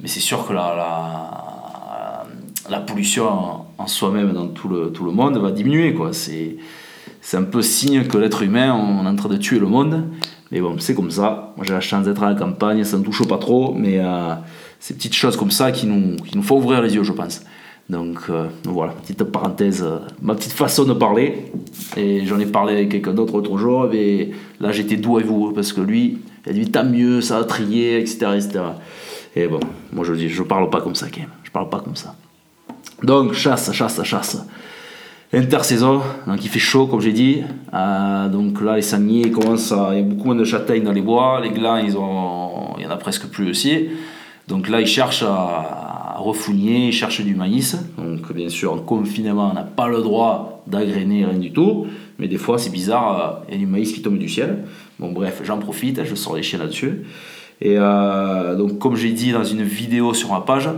mais 0.00 0.08
c'est 0.08 0.20
sûr 0.20 0.46
que 0.46 0.52
la, 0.52 0.74
la, 0.76 1.49
la 2.70 2.80
pollution 2.80 3.28
en 3.78 3.86
soi-même 3.86 4.32
dans 4.32 4.46
tout 4.46 4.68
le, 4.68 4.92
tout 4.92 5.04
le 5.04 5.12
monde 5.12 5.36
va 5.38 5.50
diminuer. 5.50 5.94
Quoi. 5.94 6.12
C'est, 6.12 6.56
c'est 7.20 7.36
un 7.36 7.42
peu 7.42 7.62
signe 7.62 8.04
que 8.04 8.16
l'être 8.16 8.42
humain, 8.42 8.72
on 8.74 9.04
est 9.04 9.08
en 9.08 9.16
train 9.16 9.28
de 9.28 9.36
tuer 9.36 9.58
le 9.58 9.66
monde. 9.66 10.04
Mais 10.50 10.60
bon, 10.60 10.76
c'est 10.78 10.94
comme 10.94 11.10
ça. 11.10 11.52
Moi 11.56 11.64
j'ai 11.66 11.74
la 11.74 11.80
chance 11.80 12.04
d'être 12.04 12.22
à 12.22 12.30
la 12.30 12.38
campagne, 12.38 12.82
ça 12.84 12.98
ne 12.98 13.04
touche 13.04 13.26
pas 13.26 13.38
trop, 13.38 13.74
mais 13.74 13.98
euh, 13.98 14.34
ces 14.78 14.94
petites 14.94 15.14
choses 15.14 15.36
comme 15.36 15.50
ça 15.50 15.70
qui 15.72 15.86
nous, 15.86 16.16
qui 16.16 16.36
nous 16.36 16.42
font 16.42 16.56
ouvrir 16.56 16.82
les 16.82 16.94
yeux, 16.94 17.04
je 17.04 17.12
pense. 17.12 17.42
Donc, 17.88 18.18
euh, 18.30 18.46
voilà, 18.64 18.92
petite 18.92 19.24
parenthèse, 19.24 19.82
euh, 19.82 19.98
ma 20.22 20.36
petite 20.36 20.52
façon 20.52 20.84
de 20.84 20.92
parler. 20.92 21.46
Et 21.96 22.24
j'en 22.24 22.38
ai 22.38 22.46
parlé 22.46 22.74
avec 22.74 22.90
quelqu'un 22.90 23.12
d'autre 23.12 23.32
l'autre 23.32 23.58
jour, 23.58 23.88
mais 23.90 24.30
là 24.60 24.70
j'étais 24.70 24.96
doux 24.96 25.16
avec 25.16 25.28
vous, 25.28 25.52
parce 25.52 25.72
que 25.72 25.80
lui, 25.80 26.18
il 26.46 26.50
a 26.50 26.52
dit 26.52 26.70
tant 26.70 26.84
mieux, 26.84 27.20
ça 27.20 27.38
a 27.38 27.44
trié, 27.44 27.98
etc., 27.98 28.26
etc. 28.36 28.60
Et 29.34 29.48
bon, 29.48 29.60
moi 29.92 30.04
je 30.04 30.12
dis, 30.14 30.28
je 30.28 30.42
parle 30.44 30.70
pas 30.70 30.80
comme 30.80 30.94
ça 30.94 31.06
quand 31.12 31.20
même, 31.20 31.30
je 31.42 31.50
parle 31.50 31.68
pas 31.68 31.80
comme 31.80 31.96
ça. 31.96 32.14
Donc, 33.02 33.32
chasse, 33.32 33.72
chasse, 33.72 34.02
chasse. 34.02 34.46
Intersaison, 35.32 36.02
donc 36.26 36.44
il 36.44 36.48
fait 36.48 36.58
chaud 36.58 36.88
comme 36.88 37.00
j'ai 37.00 37.12
dit. 37.12 37.42
Euh, 37.72 38.28
donc 38.28 38.60
là, 38.60 38.74
les 38.74 38.82
sangliers 38.82 39.30
commencent 39.30 39.70
à. 39.70 39.90
Il 39.92 39.98
y 39.98 40.00
a 40.00 40.02
beaucoup 40.02 40.24
moins 40.24 40.34
de 40.34 40.42
châtaignes 40.42 40.82
dans 40.82 40.90
les 40.90 41.02
bois, 41.02 41.40
les 41.40 41.50
glands, 41.50 41.76
ils 41.76 41.96
ont, 41.96 42.74
il 42.78 42.82
y 42.82 42.86
en 42.86 42.90
a 42.90 42.96
presque 42.96 43.28
plus 43.28 43.48
aussi. 43.48 43.90
Donc 44.48 44.68
là, 44.68 44.80
ils 44.80 44.88
cherchent 44.88 45.22
à, 45.22 46.16
refouiller, 46.18 46.90
chercher 46.90 47.22
du 47.22 47.36
maïs. 47.36 47.76
Donc 47.96 48.32
bien 48.32 48.48
sûr, 48.48 48.72
en 48.72 48.78
confinement, 48.78 49.50
on 49.52 49.54
n'a 49.54 49.62
pas 49.62 49.86
le 49.86 50.02
droit 50.02 50.64
d'agréner 50.66 51.24
rien 51.24 51.38
du 51.38 51.52
tout. 51.52 51.86
Mais 52.18 52.26
des 52.26 52.36
fois, 52.36 52.58
c'est 52.58 52.70
bizarre, 52.70 53.42
il 53.48 53.54
y 53.54 53.56
a 53.56 53.60
du 53.60 53.66
maïs 53.66 53.92
qui 53.92 54.02
tombe 54.02 54.18
du 54.18 54.28
ciel. 54.28 54.64
Bon 54.98 55.12
bref, 55.12 55.42
j'en 55.44 55.58
profite, 55.58 56.04
je 56.04 56.14
sors 56.16 56.34
les 56.34 56.42
chiens 56.42 56.58
là-dessus. 56.58 57.04
Et 57.60 57.76
euh, 57.78 58.56
donc 58.56 58.78
comme 58.78 58.96
j'ai 58.96 59.12
dit 59.12 59.30
dans 59.30 59.44
une 59.44 59.62
vidéo 59.62 60.12
sur 60.12 60.32
ma 60.32 60.40
page, 60.40 60.68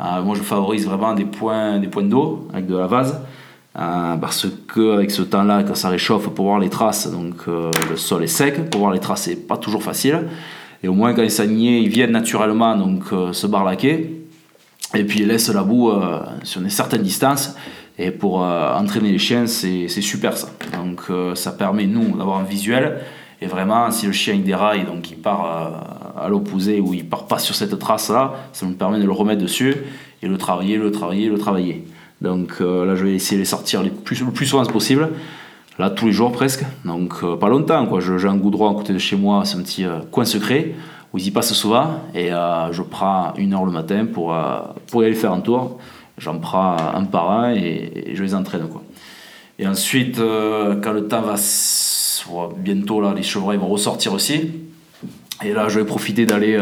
euh, 0.00 0.22
moi 0.22 0.34
je 0.36 0.42
favorise 0.42 0.86
vraiment 0.86 1.14
des 1.14 1.24
points, 1.24 1.78
des 1.78 1.88
points 1.88 2.02
d'eau 2.02 2.48
avec 2.52 2.66
de 2.66 2.76
la 2.76 2.86
vase. 2.86 3.20
Euh, 3.78 4.16
parce 4.16 4.46
que 4.68 4.94
avec 4.94 5.10
ce 5.10 5.20
temps-là, 5.20 5.62
quand 5.62 5.74
ça 5.74 5.90
réchauffe, 5.90 6.28
pour 6.30 6.46
voir 6.46 6.58
les 6.58 6.70
traces, 6.70 7.10
donc 7.10 7.46
le 7.46 7.96
sol 7.96 8.24
est 8.24 8.26
sec, 8.26 8.70
pour 8.70 8.80
voir 8.80 8.92
les 8.92 9.00
traces, 9.00 9.22
c'est 9.22 9.46
pas 9.46 9.58
toujours 9.58 9.82
facile. 9.82 10.28
Et 10.82 10.88
au 10.88 10.94
moins 10.94 11.12
quand 11.12 11.22
les 11.22 11.28
sangliers 11.28 11.78
ils 11.80 11.88
viennent 11.88 12.12
naturellement 12.12 12.74
donc 12.76 13.04
se 13.32 13.46
barlaquer, 13.46 14.26
et 14.94 15.04
puis 15.04 15.20
il 15.20 15.28
laisse 15.28 15.48
la 15.48 15.62
boue 15.62 15.90
euh, 15.90 16.20
sur 16.42 16.60
une 16.60 16.70
certaine 16.70 17.02
distance. 17.02 17.54
Et 17.98 18.10
pour 18.10 18.44
euh, 18.44 18.74
entraîner 18.74 19.10
les 19.10 19.18
chiens, 19.18 19.46
c'est 19.46 19.88
super 19.88 20.36
ça. 20.36 20.48
Donc 20.74 21.02
euh, 21.10 21.34
ça 21.34 21.52
permet, 21.52 21.86
nous, 21.86 22.16
d'avoir 22.16 22.38
un 22.38 22.44
visuel. 22.44 23.00
Et 23.40 23.46
vraiment, 23.46 23.90
si 23.90 24.06
le 24.06 24.12
chien 24.12 24.34
il 24.34 24.44
déraille, 24.44 24.84
donc 24.84 25.10
il 25.10 25.18
part 25.18 25.95
à 26.18 26.28
l'opposé 26.28 26.80
ou 26.80 26.94
il 26.94 27.06
part 27.06 27.26
pas 27.26 27.38
sur 27.38 27.54
cette 27.54 27.78
trace-là, 27.78 28.34
ça 28.52 28.66
nous 28.66 28.74
permet 28.74 28.98
de 28.98 29.04
le 29.04 29.12
remettre 29.12 29.42
dessus 29.42 29.74
et 30.22 30.28
le 30.28 30.38
travailler, 30.38 30.76
le 30.76 30.90
travailler, 30.90 31.28
le 31.28 31.38
travailler. 31.38 31.84
Donc 32.20 32.60
là, 32.60 32.94
je 32.94 33.04
vais 33.04 33.14
essayer 33.14 33.36
de 33.36 33.42
les 33.42 33.46
sortir 33.46 33.82
le 33.82 33.90
plus, 33.90 34.16
souvent 34.16 34.64
possible. 34.64 35.10
Là, 35.78 35.90
tous 35.90 36.06
les 36.06 36.12
jours 36.12 36.32
presque. 36.32 36.64
Donc 36.86 37.22
pas 37.38 37.48
longtemps, 37.48 37.84
quoi. 37.86 38.00
J'ai 38.00 38.28
un 38.28 38.36
goudron 38.36 38.70
à 38.70 38.74
côté 38.74 38.94
de 38.94 38.98
chez 38.98 39.16
moi, 39.16 39.44
c'est 39.44 39.58
un 39.58 39.62
petit 39.62 39.84
coin 40.10 40.24
secret 40.24 40.74
où 41.12 41.18
ils 41.18 41.28
y 41.28 41.30
passent 41.30 41.52
souvent 41.52 42.00
et 42.14 42.32
euh, 42.32 42.72
je 42.72 42.82
prends 42.82 43.32
une 43.36 43.54
heure 43.54 43.64
le 43.64 43.72
matin 43.72 44.06
pour, 44.06 44.34
euh, 44.34 44.58
pour 44.90 45.02
y 45.02 45.06
aller 45.06 45.14
faire 45.14 45.32
un 45.32 45.40
tour. 45.40 45.78
J'en 46.18 46.38
prends 46.38 46.76
un 46.94 47.04
par 47.04 47.30
un 47.30 47.54
et, 47.54 48.12
je 48.14 48.22
les 48.22 48.34
entraîne. 48.34 48.68
Quoi. 48.68 48.82
Et 49.58 49.66
ensuite, 49.66 50.18
euh, 50.18 50.76
quand 50.82 50.92
le 50.92 51.08
temps 51.08 51.22
va. 51.22 51.36
bientôt, 52.56 53.00
là, 53.00 53.14
les 53.14 53.22
chevreuils 53.22 53.58
vont 53.58 53.68
ressortir 53.68 54.12
aussi. 54.12 54.50
Et 55.44 55.52
là, 55.52 55.68
je 55.68 55.80
vais 55.80 55.86
profiter 55.86 56.26
d'aller 56.26 56.58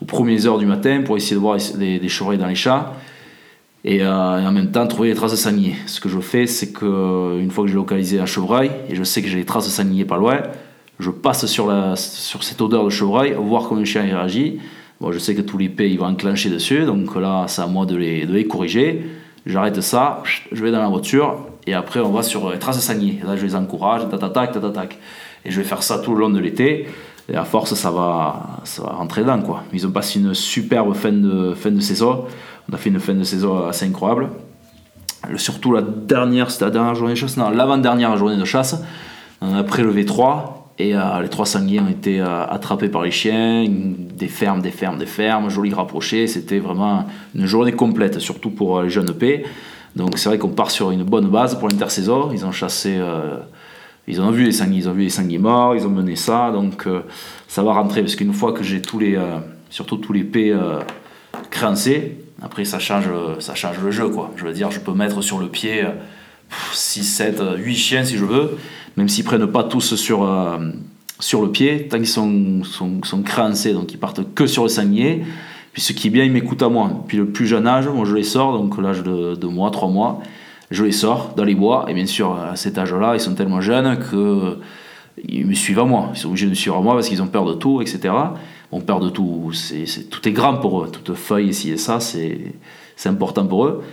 aux 0.00 0.04
premières 0.04 0.46
heures 0.46 0.58
du 0.58 0.66
matin 0.66 1.02
pour 1.04 1.16
essayer 1.16 1.36
de 1.36 1.40
voir 1.40 1.58
des, 1.76 1.98
des 1.98 2.08
chevreuils 2.08 2.38
dans 2.38 2.46
les 2.46 2.54
chats. 2.54 2.94
Et, 3.84 4.04
en 4.06 4.50
même 4.50 4.70
temps 4.70 4.86
trouver 4.86 5.08
les 5.10 5.14
traces 5.14 5.32
de 5.32 5.36
sanglier. 5.36 5.74
Ce 5.86 6.00
que 6.00 6.08
je 6.08 6.18
fais, 6.20 6.46
c'est 6.46 6.72
que 6.72 7.38
une 7.38 7.50
fois 7.50 7.64
que 7.64 7.70
j'ai 7.70 7.76
localisé 7.76 8.18
un 8.18 8.26
chevreuil 8.26 8.70
et 8.88 8.94
je 8.94 9.04
sais 9.04 9.20
que 9.20 9.28
j'ai 9.28 9.36
les 9.36 9.44
traces 9.44 9.66
de 9.66 9.70
sanglier 9.70 10.06
pas 10.06 10.16
loin, 10.16 10.40
je 10.98 11.10
passe 11.10 11.44
sur, 11.46 11.66
la, 11.66 11.96
sur 11.96 12.42
cette 12.44 12.60
odeur 12.62 12.84
de 12.84 12.90
chevreuil, 12.90 13.34
voir 13.38 13.68
comment 13.68 13.80
le 13.80 13.86
chien 13.86 14.02
réagit. 14.02 14.60
Bon, 15.00 15.12
je 15.12 15.18
sais 15.18 15.34
que 15.34 15.42
tous 15.42 15.58
les 15.58 15.68
pays 15.68 15.92
ils 15.92 15.98
vont 15.98 16.06
enclencher 16.06 16.48
dessus, 16.50 16.84
donc 16.84 17.14
là, 17.16 17.44
c'est 17.48 17.62
à 17.62 17.66
moi 17.66 17.84
de 17.84 17.96
les, 17.96 18.26
de 18.26 18.32
les 18.32 18.46
corriger. 18.46 19.04
J'arrête 19.44 19.80
ça, 19.82 20.22
je 20.50 20.64
vais 20.64 20.70
dans 20.70 20.80
la 20.80 20.88
voiture, 20.88 21.46
et 21.66 21.74
après, 21.74 22.00
on 22.00 22.10
va 22.10 22.22
sur 22.22 22.50
les 22.50 22.58
traces 22.58 22.88
de 22.88 23.26
Là, 23.26 23.36
je 23.36 23.44
les 23.44 23.54
encourage, 23.54 24.08
tac, 24.08 24.32
tac, 24.72 24.98
Et 25.44 25.50
je 25.50 25.60
vais 25.60 25.66
faire 25.66 25.82
ça 25.82 25.98
tout 25.98 26.14
le 26.14 26.20
long 26.20 26.30
de 26.30 26.38
l'été. 26.38 26.86
Et 27.32 27.36
à 27.36 27.44
force, 27.44 27.74
ça 27.74 27.90
va, 27.90 28.60
ça 28.64 28.82
va 28.82 28.90
rentrer 28.90 29.22
dedans. 29.22 29.40
Quoi. 29.40 29.62
Ils 29.72 29.86
ont 29.86 29.90
passé 29.90 30.18
une 30.20 30.34
superbe 30.34 30.94
fin 30.94 31.12
de, 31.12 31.54
fin 31.54 31.70
de 31.70 31.80
saison. 31.80 32.24
On 32.70 32.74
a 32.74 32.76
fait 32.76 32.90
une 32.90 33.00
fin 33.00 33.14
de 33.14 33.24
saison 33.24 33.66
assez 33.66 33.86
incroyable. 33.86 34.28
Surtout 35.36 35.72
la 35.72 35.82
dernière, 35.82 36.50
c'était 36.50 36.66
la 36.66 36.70
dernière 36.70 36.94
journée 36.94 37.14
de 37.14 37.18
chasse, 37.18 37.36
non, 37.36 37.48
l'avant-dernière 37.50 38.16
journée 38.16 38.36
de 38.36 38.44
chasse. 38.44 38.82
On 39.40 39.54
a 39.54 39.64
prélevé 39.64 40.04
3 40.04 40.64
et 40.78 40.94
euh, 40.94 41.20
les 41.22 41.28
trois 41.28 41.46
sangliers 41.46 41.80
ont 41.80 41.88
été 41.88 42.20
euh, 42.20 42.46
attrapés 42.46 42.88
par 42.88 43.02
les 43.02 43.10
chiens, 43.10 43.64
des 43.68 44.26
fermes, 44.26 44.60
des 44.60 44.70
fermes, 44.70 44.98
des 44.98 45.06
fermes, 45.06 45.48
jolis 45.48 45.72
rapprochés. 45.72 46.26
C'était 46.26 46.58
vraiment 46.58 47.06
une 47.34 47.46
journée 47.46 47.72
complète, 47.72 48.18
surtout 48.18 48.50
pour 48.50 48.78
euh, 48.78 48.84
les 48.84 48.90
jeunes 48.90 49.12
P. 49.12 49.44
Donc 49.94 50.18
c'est 50.18 50.28
vrai 50.28 50.38
qu'on 50.38 50.48
part 50.48 50.72
sur 50.72 50.90
une 50.90 51.04
bonne 51.04 51.28
base 51.28 51.56
pour 51.56 51.68
l'intersaison. 51.68 52.30
Ils 52.32 52.44
ont 52.44 52.50
chassé, 52.50 53.00
ils 54.06 54.20
ont 54.20 54.30
vu 54.30 54.44
les 54.44 54.52
sangliers, 54.52 54.82
ils 54.82 54.88
ont 54.88 54.92
vu 54.92 55.08
les 55.28 55.38
morts, 55.38 55.74
ils 55.74 55.86
ont 55.86 55.90
mené 55.90 56.16
ça. 56.16 56.50
Donc 56.52 56.86
ça 57.48 57.62
va 57.62 57.72
rentrer 57.72 58.02
parce 58.02 58.16
qu'une 58.16 58.32
fois 58.32 58.52
que 58.52 58.62
j'ai 58.62 58.82
les, 59.00 59.18
surtout 59.70 59.96
tous 59.96 60.12
les 60.12 60.24
P 60.24 60.54
créancés, 61.50 62.18
après 62.42 62.64
ça 62.64 62.78
change, 62.78 63.06
ça 63.38 63.54
change 63.54 63.80
le 63.82 63.90
jeu 63.90 64.08
quoi. 64.08 64.30
Je 64.36 64.44
veux 64.44 64.52
dire, 64.52 64.70
je 64.70 64.80
peux 64.80 64.92
mettre 64.92 65.22
sur 65.22 65.38
le 65.38 65.48
pied 65.48 65.84
6, 66.72 67.02
7, 67.02 67.42
8 67.56 67.74
chiens 67.74 68.04
si 68.04 68.16
je 68.16 68.24
veux 68.24 68.58
même 68.96 69.08
s'ils 69.08 69.24
prennent 69.24 69.46
pas 69.46 69.64
tous 69.64 69.94
sur, 69.94 70.24
euh, 70.24 70.58
sur 71.18 71.42
le 71.42 71.50
pied, 71.50 71.88
tant 71.88 71.96
qu'ils 71.96 72.06
sont, 72.06 72.62
sont, 72.64 73.02
sont, 73.02 73.22
créancés, 73.22 73.72
donc 73.72 73.92
ils 73.92 73.98
partent 73.98 74.34
que 74.34 74.46
sur 74.46 74.64
le 74.64 74.68
sanglier. 74.68 75.22
Puis 75.72 75.82
ce 75.82 75.92
qui 75.92 76.06
est 76.06 76.10
bien, 76.10 76.24
ils 76.24 76.32
m'écoutent 76.32 76.62
à 76.62 76.68
moi. 76.68 77.04
Puis 77.08 77.16
le 77.16 77.26
plus 77.26 77.46
jeune 77.46 77.66
âge, 77.66 77.88
moi 77.88 78.04
je 78.04 78.14
les 78.14 78.22
sors, 78.22 78.56
donc 78.56 78.80
l'âge 78.80 79.02
de 79.02 79.34
2 79.34 79.48
mois, 79.48 79.70
3 79.70 79.88
mois, 79.88 80.20
je 80.70 80.84
les 80.84 80.92
sors 80.92 81.34
dans 81.36 81.44
les 81.44 81.54
bois. 81.54 81.86
Et 81.88 81.94
bien 81.94 82.06
sûr, 82.06 82.36
à 82.36 82.56
cet 82.56 82.78
âge-là, 82.78 83.14
ils 83.14 83.20
sont 83.20 83.34
tellement 83.34 83.60
jeunes 83.60 83.98
que 83.98 84.58
ils 85.28 85.46
me 85.46 85.54
suivent 85.54 85.78
à 85.78 85.84
moi. 85.84 86.10
Ils 86.14 86.18
sont 86.18 86.28
obligés 86.28 86.46
de 86.46 86.50
me 86.50 86.56
suivre 86.56 86.76
à 86.76 86.80
moi 86.80 86.94
parce 86.94 87.08
qu'ils 87.08 87.22
ont 87.22 87.28
peur 87.28 87.44
de 87.44 87.54
tout, 87.54 87.80
etc. 87.80 88.12
On 88.72 88.80
peur 88.80 88.98
de 88.98 89.08
tout, 89.08 89.52
c'est, 89.52 90.10
tout 90.10 90.28
est 90.28 90.32
grand 90.32 90.56
pour 90.56 90.82
eux. 90.82 90.90
Toute 90.90 91.14
feuille 91.14 91.48
ici 91.48 91.70
et 91.70 91.76
ça, 91.76 92.00
c'est, 92.00 92.52
important 93.04 93.46
pour 93.46 93.66
eux. 93.66 93.84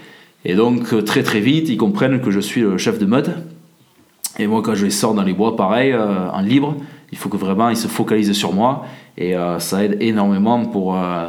Et 0.45 0.55
donc 0.55 1.05
très 1.05 1.21
très 1.21 1.39
vite, 1.39 1.69
ils 1.69 1.77
comprennent 1.77 2.21
que 2.21 2.31
je 2.31 2.39
suis 2.39 2.61
le 2.61 2.77
chef 2.77 2.97
de 2.97 3.05
mode 3.05 3.35
et 4.39 4.47
moi, 4.47 4.61
quand 4.61 4.75
je 4.75 4.85
les 4.85 4.91
sors 4.91 5.13
dans 5.13 5.23
les 5.23 5.33
bois, 5.33 5.55
pareil, 5.55 5.91
euh, 5.91 6.29
en 6.29 6.41
libre, 6.41 6.75
il 7.11 7.17
faut 7.17 7.29
que 7.29 7.37
vraiment 7.37 7.69
ils 7.69 7.77
se 7.77 7.87
focalisent 7.87 8.31
sur 8.31 8.53
moi. 8.53 8.85
Et 9.17 9.35
euh, 9.35 9.59
ça 9.59 9.83
aide 9.83 9.97
énormément 9.99 10.65
pour, 10.65 10.95
euh, 10.95 11.27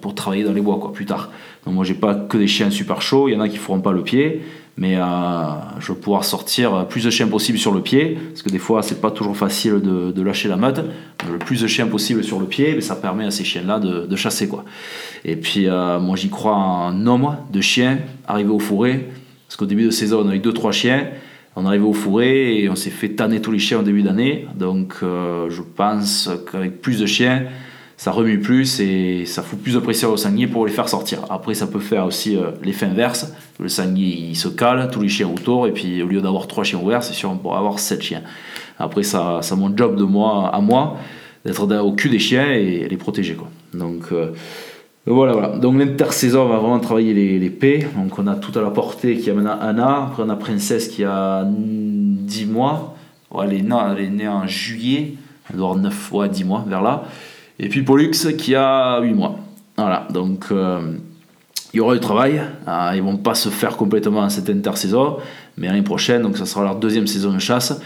pour 0.00 0.14
travailler 0.14 0.44
dans 0.44 0.52
les 0.52 0.60
bois 0.60 0.78
quoi, 0.80 0.92
plus 0.92 1.06
tard. 1.06 1.30
Donc 1.64 1.74
moi, 1.74 1.84
j'ai 1.84 1.94
pas 1.94 2.14
que 2.14 2.38
des 2.38 2.46
chiens 2.46 2.70
super 2.70 3.02
chauds. 3.02 3.28
Il 3.28 3.34
y 3.34 3.36
en 3.36 3.40
a 3.40 3.48
qui 3.48 3.56
feront 3.56 3.80
pas 3.80 3.92
le 3.92 4.02
pied. 4.02 4.42
Mais 4.78 4.96
je 5.80 5.92
vais 5.92 5.98
pouvoir 5.98 6.24
sortir 6.24 6.86
plus 6.88 7.04
de 7.04 7.10
chiens 7.10 7.28
possible 7.28 7.58
sur 7.58 7.72
le 7.72 7.80
pied. 7.80 8.18
Parce 8.28 8.42
que 8.42 8.50
des 8.50 8.58
fois, 8.58 8.82
c'est 8.82 9.00
pas 9.00 9.10
toujours 9.10 9.36
facile 9.36 9.80
de, 9.80 10.22
lâcher 10.22 10.48
la 10.48 10.56
meute. 10.56 10.80
Le 11.30 11.38
plus 11.38 11.62
de 11.62 11.66
chiens 11.66 11.86
possible 11.86 12.22
sur 12.22 12.38
le 12.38 12.46
pied, 12.46 12.74
mais 12.74 12.82
ça 12.82 12.94
permet 12.94 13.24
à 13.24 13.30
ces 13.30 13.42
chiens-là 13.42 13.78
de, 13.78 14.16
chasser. 14.16 14.48
Quoi. 14.48 14.66
Et 15.24 15.36
puis, 15.36 15.66
moi, 15.66 16.16
j'y 16.16 16.28
crois 16.28 16.54
en 16.54 16.92
nombre 16.92 17.38
de 17.50 17.60
chiens 17.62 18.00
arrivés 18.28 18.50
au 18.50 18.58
fourré. 18.58 19.08
Parce 19.48 19.56
qu'au 19.56 19.66
début 19.66 19.84
de 19.84 19.90
saison, 19.90 20.22
on 20.24 20.28
a 20.28 20.36
eu 20.36 20.40
2-3 20.40 20.72
chiens 20.72 21.06
on 21.56 21.64
est 21.64 21.68
arrivé 21.68 21.84
au 21.84 21.94
fourré 21.94 22.58
et 22.58 22.68
on 22.68 22.76
s'est 22.76 22.90
fait 22.90 23.08
tanner 23.08 23.40
tous 23.40 23.50
les 23.50 23.58
chiens 23.58 23.80
au 23.80 23.82
début 23.82 24.02
d'année. 24.02 24.46
Donc 24.54 24.96
euh, 25.02 25.48
je 25.48 25.62
pense 25.62 26.30
qu'avec 26.52 26.82
plus 26.82 27.00
de 27.00 27.06
chiens, 27.06 27.44
ça 27.96 28.10
remue 28.10 28.38
plus 28.38 28.80
et 28.80 29.24
ça 29.24 29.42
fout 29.42 29.58
plus 29.58 29.74
de 29.74 29.78
pression 29.78 30.10
au 30.10 30.16
sanglier 30.16 30.46
pour 30.46 30.66
les 30.66 30.72
faire 30.72 30.88
sortir. 30.88 31.20
Après, 31.30 31.54
ça 31.54 31.66
peut 31.66 31.80
faire 31.80 32.04
aussi 32.04 32.36
euh, 32.36 32.50
l'effet 32.62 32.86
inverse. 32.86 33.32
Le 33.58 33.68
sanglier 33.68 34.16
il 34.30 34.36
se 34.36 34.48
cale, 34.48 34.90
tous 34.90 35.00
les 35.00 35.08
chiens 35.08 35.28
autour, 35.28 35.66
et 35.66 35.72
puis 35.72 36.02
au 36.02 36.06
lieu 36.06 36.20
d'avoir 36.20 36.46
trois 36.46 36.64
chiens 36.64 36.78
ouverts, 36.78 37.02
c'est 37.02 37.14
sûr 37.14 37.30
on 37.30 37.36
pourra 37.36 37.58
avoir 37.58 37.78
sept 37.78 38.02
chiens. 38.02 38.22
Après, 38.78 39.02
ça, 39.02 39.40
ça 39.40 39.56
mon 39.56 39.74
job 39.74 39.96
de 39.96 40.04
moi 40.04 40.50
à 40.54 40.60
moi 40.60 40.98
d'être 41.44 41.62
au 41.62 41.92
cul 41.92 42.10
des 42.10 42.18
chiens 42.18 42.50
et 42.52 42.86
les 42.88 42.96
protéger. 42.96 43.34
Quoi. 43.34 43.48
Donc. 43.72 44.12
Euh, 44.12 44.32
voilà, 45.08 45.34
voilà. 45.34 45.48
Donc 45.58 45.78
l'intersaison, 45.78 46.42
on 46.42 46.48
va 46.48 46.58
vraiment 46.58 46.80
travailler 46.80 47.14
les, 47.14 47.38
les. 47.38 47.86
Donc 47.96 48.18
on 48.18 48.26
a 48.26 48.34
tout 48.34 48.58
à 48.58 48.62
la 48.62 48.70
portée 48.70 49.16
qui 49.16 49.30
a 49.30 49.34
maintenant 49.34 49.56
un 49.60 49.78
an. 49.78 50.06
Après 50.08 50.24
on 50.24 50.28
a 50.28 50.34
Princesse 50.34 50.88
qui 50.88 51.04
a 51.04 51.46
10 51.46 52.46
mois. 52.46 52.96
elle, 53.40 53.52
est 53.52 53.62
née, 53.62 53.76
elle 53.92 54.04
est 54.04 54.10
née 54.10 54.26
en 54.26 54.48
juillet. 54.48 55.14
Elle 55.48 55.58
doit 55.58 55.68
avoir 55.68 55.80
9 55.80 55.94
fois 55.94 56.26
10 56.26 56.42
mois, 56.42 56.64
vers 56.66 56.82
là. 56.82 57.04
Et 57.58 57.68
puis 57.68 57.82
Pollux 57.82 58.10
qui 58.36 58.54
a 58.54 59.00
8 59.00 59.14
mois. 59.14 59.38
Voilà, 59.76 60.06
donc 60.10 60.46
euh, 60.50 60.92
il 61.72 61.78
y 61.78 61.80
aura 61.80 61.94
du 61.94 62.00
travail. 62.00 62.42
Euh, 62.68 62.92
ils 62.94 63.02
vont 63.02 63.16
pas 63.16 63.34
se 63.34 63.48
faire 63.48 63.76
complètement 63.76 64.28
cette 64.28 64.50
intersaison. 64.50 65.18
Mais 65.56 65.68
l'année 65.68 65.82
prochaine, 65.82 66.22
donc 66.22 66.36
ça 66.36 66.46
sera 66.46 66.64
leur 66.64 66.76
deuxième 66.76 67.06
saison 67.06 67.32
de 67.32 67.38
chasse. 67.38 67.80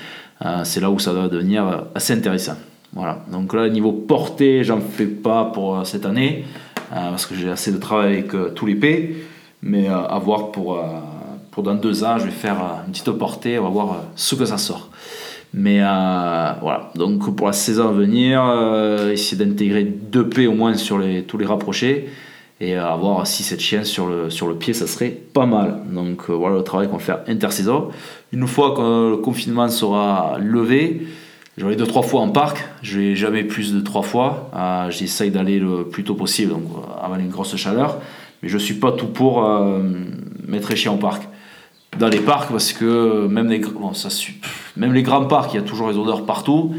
Euh, 0.44 0.62
c'est 0.64 0.80
là 0.80 0.90
où 0.90 0.98
ça 0.98 1.12
va 1.12 1.28
devenir 1.28 1.84
assez 1.94 2.12
intéressant. 2.12 2.56
Voilà, 2.92 3.24
donc 3.30 3.54
là, 3.54 3.68
niveau 3.68 3.92
portée, 3.92 4.64
j'en 4.64 4.80
fais 4.80 5.06
pas 5.06 5.44
pour 5.44 5.86
cette 5.86 6.06
année. 6.06 6.44
Parce 6.92 7.24
que 7.24 7.36
j'ai 7.36 7.48
assez 7.48 7.70
de 7.70 7.78
travail 7.78 8.14
avec 8.14 8.54
tous 8.56 8.66
les 8.66 8.74
P. 8.74 9.24
Mais 9.62 9.86
à 9.86 10.18
voir 10.18 10.50
pour, 10.50 10.82
pour 11.52 11.62
dans 11.62 11.76
deux 11.76 12.02
ans, 12.02 12.18
je 12.18 12.24
vais 12.24 12.32
faire 12.32 12.56
une 12.84 12.90
petite 12.90 13.12
portée, 13.12 13.60
on 13.60 13.62
va 13.62 13.68
voir 13.68 14.02
ce 14.16 14.34
que 14.34 14.44
ça 14.44 14.58
sort. 14.58 14.90
Mais 15.52 15.78
voilà, 15.78 16.92
donc 16.94 17.34
pour 17.34 17.48
la 17.48 17.52
saison 17.52 17.88
à 17.88 17.92
venir, 17.92 18.40
essayer 19.12 19.44
d'intégrer 19.44 19.84
deux 19.84 20.28
P 20.28 20.46
au 20.46 20.52
moins 20.52 20.74
sur 20.74 21.02
tous 21.26 21.38
les 21.38 21.46
rapprochés 21.46 22.08
et 22.60 22.76
avoir 22.76 23.24
6-7 23.24 23.58
chiens 23.58 23.84
sur 23.84 24.06
le, 24.06 24.30
sur 24.30 24.46
le 24.46 24.54
pied, 24.54 24.74
ça 24.74 24.86
serait 24.86 25.08
pas 25.10 25.46
mal. 25.46 25.80
Donc 25.92 26.30
voilà 26.30 26.56
le 26.56 26.62
travail 26.62 26.86
qu'on 26.86 26.98
va 26.98 27.02
faire 27.02 27.20
intersaison. 27.26 27.88
Une 28.32 28.46
fois 28.46 28.76
que 28.76 29.10
le 29.10 29.16
confinement 29.16 29.68
sera 29.68 30.36
levé, 30.38 31.02
J'aurai 31.60 31.76
deux 31.76 31.86
trois 31.86 32.02
fois 32.02 32.22
en 32.22 32.30
parc, 32.30 32.64
je 32.80 32.98
vais 32.98 33.16
jamais 33.16 33.44
plus 33.44 33.74
de 33.74 33.80
trois 33.80 34.00
fois. 34.00 34.50
Euh, 34.56 34.90
j'essaye 34.90 35.30
d'aller 35.30 35.58
le 35.58 35.84
plus 35.84 36.04
tôt 36.04 36.14
possible, 36.14 36.52
donc 36.52 36.62
euh, 36.62 37.04
avant 37.04 37.16
une 37.16 37.28
grosse 37.28 37.54
chaleur. 37.56 37.98
Mais 38.42 38.48
je 38.48 38.56
suis 38.56 38.74
pas 38.74 38.92
tout 38.92 39.08
pour 39.08 39.44
euh, 39.44 39.82
mettre 40.48 40.70
les 40.70 40.76
chiens 40.76 40.92
au 40.92 40.96
parc. 40.96 41.28
Dans 41.98 42.08
les 42.08 42.20
parcs, 42.20 42.50
parce 42.50 42.72
que 42.72 43.26
même 43.26 43.48
les, 43.48 43.60
même 44.76 44.92
les 44.92 45.02
grands 45.02 45.24
parcs, 45.26 45.52
il 45.52 45.56
y 45.56 45.60
a 45.60 45.62
toujours 45.62 45.90
les 45.90 45.98
odeurs 45.98 46.24
partout. 46.24 46.74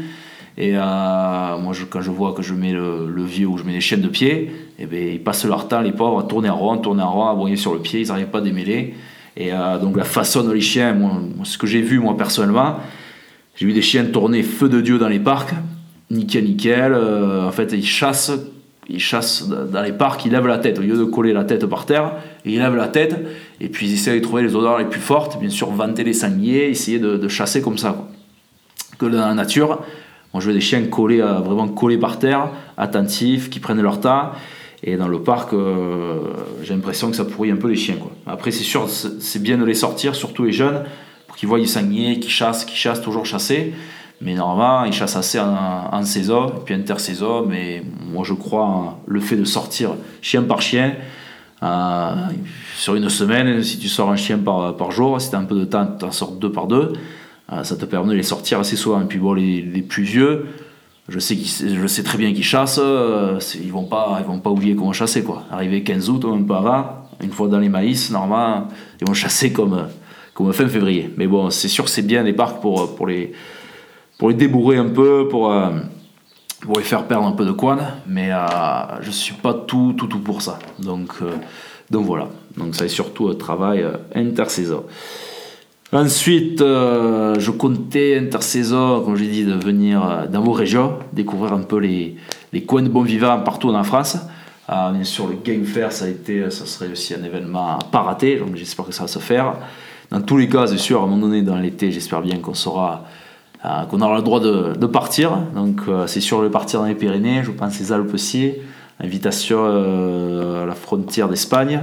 Et 0.58 0.72
moi, 0.72 1.72
je, 1.72 1.84
quand 1.84 2.00
je 2.00 2.10
vois 2.10 2.32
que 2.32 2.42
je 2.42 2.54
mets 2.54 2.72
le, 2.72 3.24
vieux 3.24 3.46
ou 3.46 3.56
je 3.56 3.64
mets 3.64 3.72
les 3.72 3.80
chiens 3.80 3.98
de 3.98 4.08
pied, 4.08 4.32
et 4.78 4.82
eh 4.82 4.86
ben, 4.86 5.14
ils 5.14 5.22
passent 5.22 5.44
leur 5.44 5.68
temps, 5.68 5.80
les 5.80 5.92
pauvres, 5.92 6.20
à 6.20 6.22
tourner 6.24 6.50
en 6.50 6.56
rond, 6.56 6.76
tourner 6.78 7.02
en 7.02 7.12
rond, 7.12 7.26
à 7.26 7.34
broyer 7.34 7.56
sur 7.56 7.72
le 7.72 7.80
pied, 7.80 8.00
ils 8.00 8.08
n'arrivent 8.08 8.26
pas 8.26 8.38
à 8.38 8.42
démêler. 8.42 8.94
Et 9.36 9.50
donc 9.80 9.96
la 9.96 10.04
façon 10.04 10.42
de 10.42 10.52
les 10.52 10.60
chiens, 10.60 10.92
moi, 10.92 11.20
ce 11.44 11.56
que 11.56 11.66
j'ai 11.66 11.80
vu 11.80 11.98
moi 11.98 12.16
personnellement, 12.16 12.76
j'ai 13.56 13.66
vu 13.66 13.72
des 13.72 13.82
chiens 13.82 14.04
tourner 14.04 14.42
feu 14.42 14.68
de 14.68 14.80
Dieu 14.80 14.98
dans 14.98 15.08
les 15.08 15.18
parcs, 15.18 15.54
nickel, 16.10 16.44
nickel. 16.44 16.92
Euh, 16.94 17.46
en 17.46 17.52
fait, 17.52 17.72
ils 17.72 17.84
chassent, 17.84 18.32
ils 18.88 19.00
chassent 19.00 19.48
dans 19.48 19.82
les 19.82 19.92
parcs, 19.92 20.24
ils 20.24 20.32
lèvent 20.32 20.46
la 20.46 20.58
tête. 20.58 20.78
Au 20.78 20.82
lieu 20.82 20.96
de 20.96 21.04
coller 21.04 21.32
la 21.32 21.44
tête 21.44 21.66
par 21.66 21.86
terre, 21.86 22.12
ils 22.44 22.58
lèvent 22.58 22.76
la 22.76 22.88
tête 22.88 23.14
et 23.62 23.68
puis 23.68 23.86
ils 23.86 23.94
essaient 23.94 24.18
de 24.18 24.24
trouver 24.24 24.42
les 24.42 24.56
odeurs 24.56 24.78
les 24.78 24.84
plus 24.84 25.00
fortes. 25.00 25.38
Bien 25.38 25.48
sûr, 25.48 25.70
vanter 25.70 26.02
les 26.02 26.12
sangliers, 26.12 26.68
essayer 26.68 26.98
de, 26.98 27.28
chasser 27.28 27.62
comme 27.62 27.78
ça. 27.78 28.08
Que 28.98 29.06
dans 29.06 29.26
la 29.26 29.34
nature, 29.34 29.80
moi 30.34 30.42
je 30.42 30.48
veux 30.48 30.52
des 30.52 30.60
chiens 30.60 30.82
collés, 30.84 31.20
vraiment 31.20 31.68
collés 31.68 31.96
par 31.96 32.18
terre, 32.18 32.50
attentifs, 32.76 33.50
qui 33.50 33.60
prennent 33.60 33.80
leur 33.80 34.00
temps. 34.00 34.32
Et 34.82 34.96
dans 34.96 35.06
le 35.06 35.20
parc, 35.20 35.52
euh, 35.52 36.18
j'ai 36.64 36.74
l'impression 36.74 37.08
que 37.10 37.16
ça 37.16 37.24
pourrit 37.24 37.52
un 37.52 37.56
peu 37.56 37.68
les 37.68 37.76
chiens. 37.76 37.94
Après, 38.26 38.50
c'est 38.50 38.64
sûr, 38.64 38.88
c'est 38.88 39.40
bien 39.40 39.56
de 39.56 39.64
les 39.64 39.74
sortir, 39.74 40.16
surtout 40.16 40.42
les 40.42 40.52
jeunes 40.52 40.82
qui 41.36 41.46
voient 41.46 41.60
du 41.60 41.66
sanglier, 41.66 42.18
qui 42.18 42.30
chassent, 42.30 42.64
qui 42.64 42.76
chassent, 42.76 43.00
toujours 43.00 43.26
chasser. 43.26 43.74
Mais 44.20 44.34
normalement, 44.34 44.84
ils 44.84 44.92
chassent 44.92 45.16
assez 45.16 45.38
en, 45.40 46.04
saison, 46.04 46.52
puis 46.64 46.74
intersaison. 46.74 47.46
Mais 47.46 47.82
moi, 48.12 48.24
je 48.24 48.34
crois 48.34 48.98
le 49.06 49.20
fait 49.20 49.36
de 49.36 49.44
sortir 49.44 49.94
chien 50.20 50.42
par 50.42 50.62
chien. 50.62 50.94
Euh, 51.62 52.14
sur 52.76 52.94
une 52.94 53.08
semaine, 53.08 53.62
si 53.62 53.78
tu 53.78 53.88
sors 53.88 54.10
un 54.10 54.16
chien 54.16 54.38
par, 54.38 54.90
jour, 54.90 55.20
si 55.20 55.30
tu 55.30 55.36
as 55.36 55.38
un 55.38 55.44
peu 55.44 55.54
de 55.54 55.64
temps, 55.64 55.86
tu 55.98 56.04
en 56.04 56.10
sors 56.10 56.32
deux 56.32 56.50
par 56.50 56.66
deux. 56.66 56.92
Euh, 57.52 57.62
ça 57.62 57.76
te 57.76 57.84
permet 57.84 58.10
de 58.10 58.16
les 58.16 58.22
sortir 58.22 58.58
assez 58.58 58.76
souvent. 58.76 59.00
Et 59.00 59.04
puis 59.04 59.18
bon, 59.18 59.34
les, 59.34 59.82
plus 59.82 60.02
vieux, 60.02 60.46
je 61.08 61.18
sais, 61.18 62.02
très 62.02 62.18
bien 62.18 62.32
qu'ils 62.32 62.44
chassent. 62.44 62.80
Euh, 62.82 63.38
ils 63.62 63.72
vont 63.72 63.84
pas, 63.84 64.18
ils 64.20 64.26
vont 64.26 64.40
pas 64.40 64.50
oublier 64.50 64.74
comment 64.74 64.92
chasser. 64.92 65.22
Quoi. 65.22 65.44
Arrivé 65.50 65.82
15 65.82 66.10
août, 66.10 66.24
un 66.24 66.42
peu 66.42 66.54
avant, 66.54 66.86
une 67.22 67.30
fois 67.30 67.48
dans 67.48 67.58
les 67.58 67.68
maïs, 67.68 68.10
normalement, 68.10 68.68
ils 69.00 69.06
vont 69.06 69.14
chasser 69.14 69.52
comme 69.52 69.86
comme 70.34 70.50
fin 70.54 70.66
février. 70.66 71.10
Mais 71.18 71.26
bon, 71.26 71.50
c'est 71.50 71.68
sûr 71.68 71.84
que 71.84 71.90
c'est 71.90 72.06
bien 72.06 72.22
les 72.22 72.32
parcs 72.32 72.62
pour, 72.62 72.94
pour, 72.96 73.06
les, 73.06 73.32
pour 74.16 74.30
les 74.30 74.34
débourrer 74.34 74.78
un 74.78 74.88
peu, 74.88 75.28
pour, 75.28 75.52
euh, 76.62 76.66
pour 76.66 76.78
les 76.78 76.84
faire 76.84 77.04
perdre 77.04 77.26
un 77.26 77.32
peu 77.32 77.44
de 77.44 77.52
coin. 77.52 77.78
Mais 78.06 78.32
euh, 78.32 78.38
je 79.00 79.08
ne 79.08 79.12
suis 79.12 79.34
pas 79.34 79.54
tout, 79.54 79.94
tout, 79.96 80.06
tout 80.06 80.20
pour 80.20 80.42
ça. 80.42 80.58
Donc, 80.78 81.10
euh, 81.22 81.32
donc 81.90 82.06
voilà. 82.06 82.28
Donc 82.56 82.74
ça 82.74 82.84
est 82.84 82.88
surtout 82.88 83.28
un 83.28 83.34
travail 83.34 83.84
intersaison. 84.14 84.84
Ensuite, 85.92 86.60
je 86.60 87.50
comptais 87.50 88.16
intersaison, 88.18 89.02
comme 89.02 89.16
j'ai 89.16 89.26
dit, 89.26 89.44
de 89.44 89.52
venir 89.52 90.26
dans 90.30 90.40
vos 90.40 90.52
régions, 90.52 90.94
découvrir 91.12 91.52
un 91.52 91.62
peu 91.62 91.76
les, 91.76 92.16
les 92.54 92.62
coins 92.62 92.80
de 92.80 92.88
bons 92.88 93.02
vivants 93.02 93.38
partout 93.40 93.68
en 93.68 93.84
France. 93.84 94.16
bien 94.68 95.04
sûr, 95.04 95.28
le 95.28 95.36
Game 95.44 95.66
Fair, 95.66 95.92
ça, 95.92 96.06
a 96.06 96.08
été, 96.08 96.50
ça 96.50 96.64
serait 96.64 96.90
aussi 96.90 97.12
un 97.12 97.22
événement 97.22 97.72
à 97.72 97.78
pas 97.90 98.00
rater, 98.00 98.38
donc 98.38 98.56
j'espère 98.56 98.86
que 98.86 98.92
ça 98.92 99.02
va 99.02 99.08
se 99.08 99.18
faire. 99.18 99.56
Dans 100.10 100.22
tous 100.22 100.38
les 100.38 100.48
cas, 100.48 100.66
c'est 100.66 100.78
sûr, 100.78 101.00
à 101.00 101.04
un 101.04 101.06
moment 101.08 101.26
donné 101.26 101.42
dans 101.42 101.56
l'été, 101.56 101.92
j'espère 101.92 102.22
bien 102.22 102.38
qu'on 102.38 102.54
saura 102.54 103.04
qu'on 103.62 104.00
aura 104.00 104.16
le 104.16 104.22
droit 104.22 104.40
de, 104.40 104.86
partir. 104.86 105.36
Donc 105.54 105.82
c'est 106.06 106.20
sûr 106.20 106.42
de 106.42 106.48
partir 106.48 106.80
dans 106.80 106.86
les 106.86 106.94
Pyrénées, 106.94 107.42
je 107.44 107.50
pense 107.50 107.78
les 107.78 107.92
Alpes 107.92 108.12
aussi, 108.12 108.52
invitation 109.00 109.64
à 109.64 110.66
la 110.66 110.74
frontière 110.74 111.28
d'Espagne. 111.28 111.82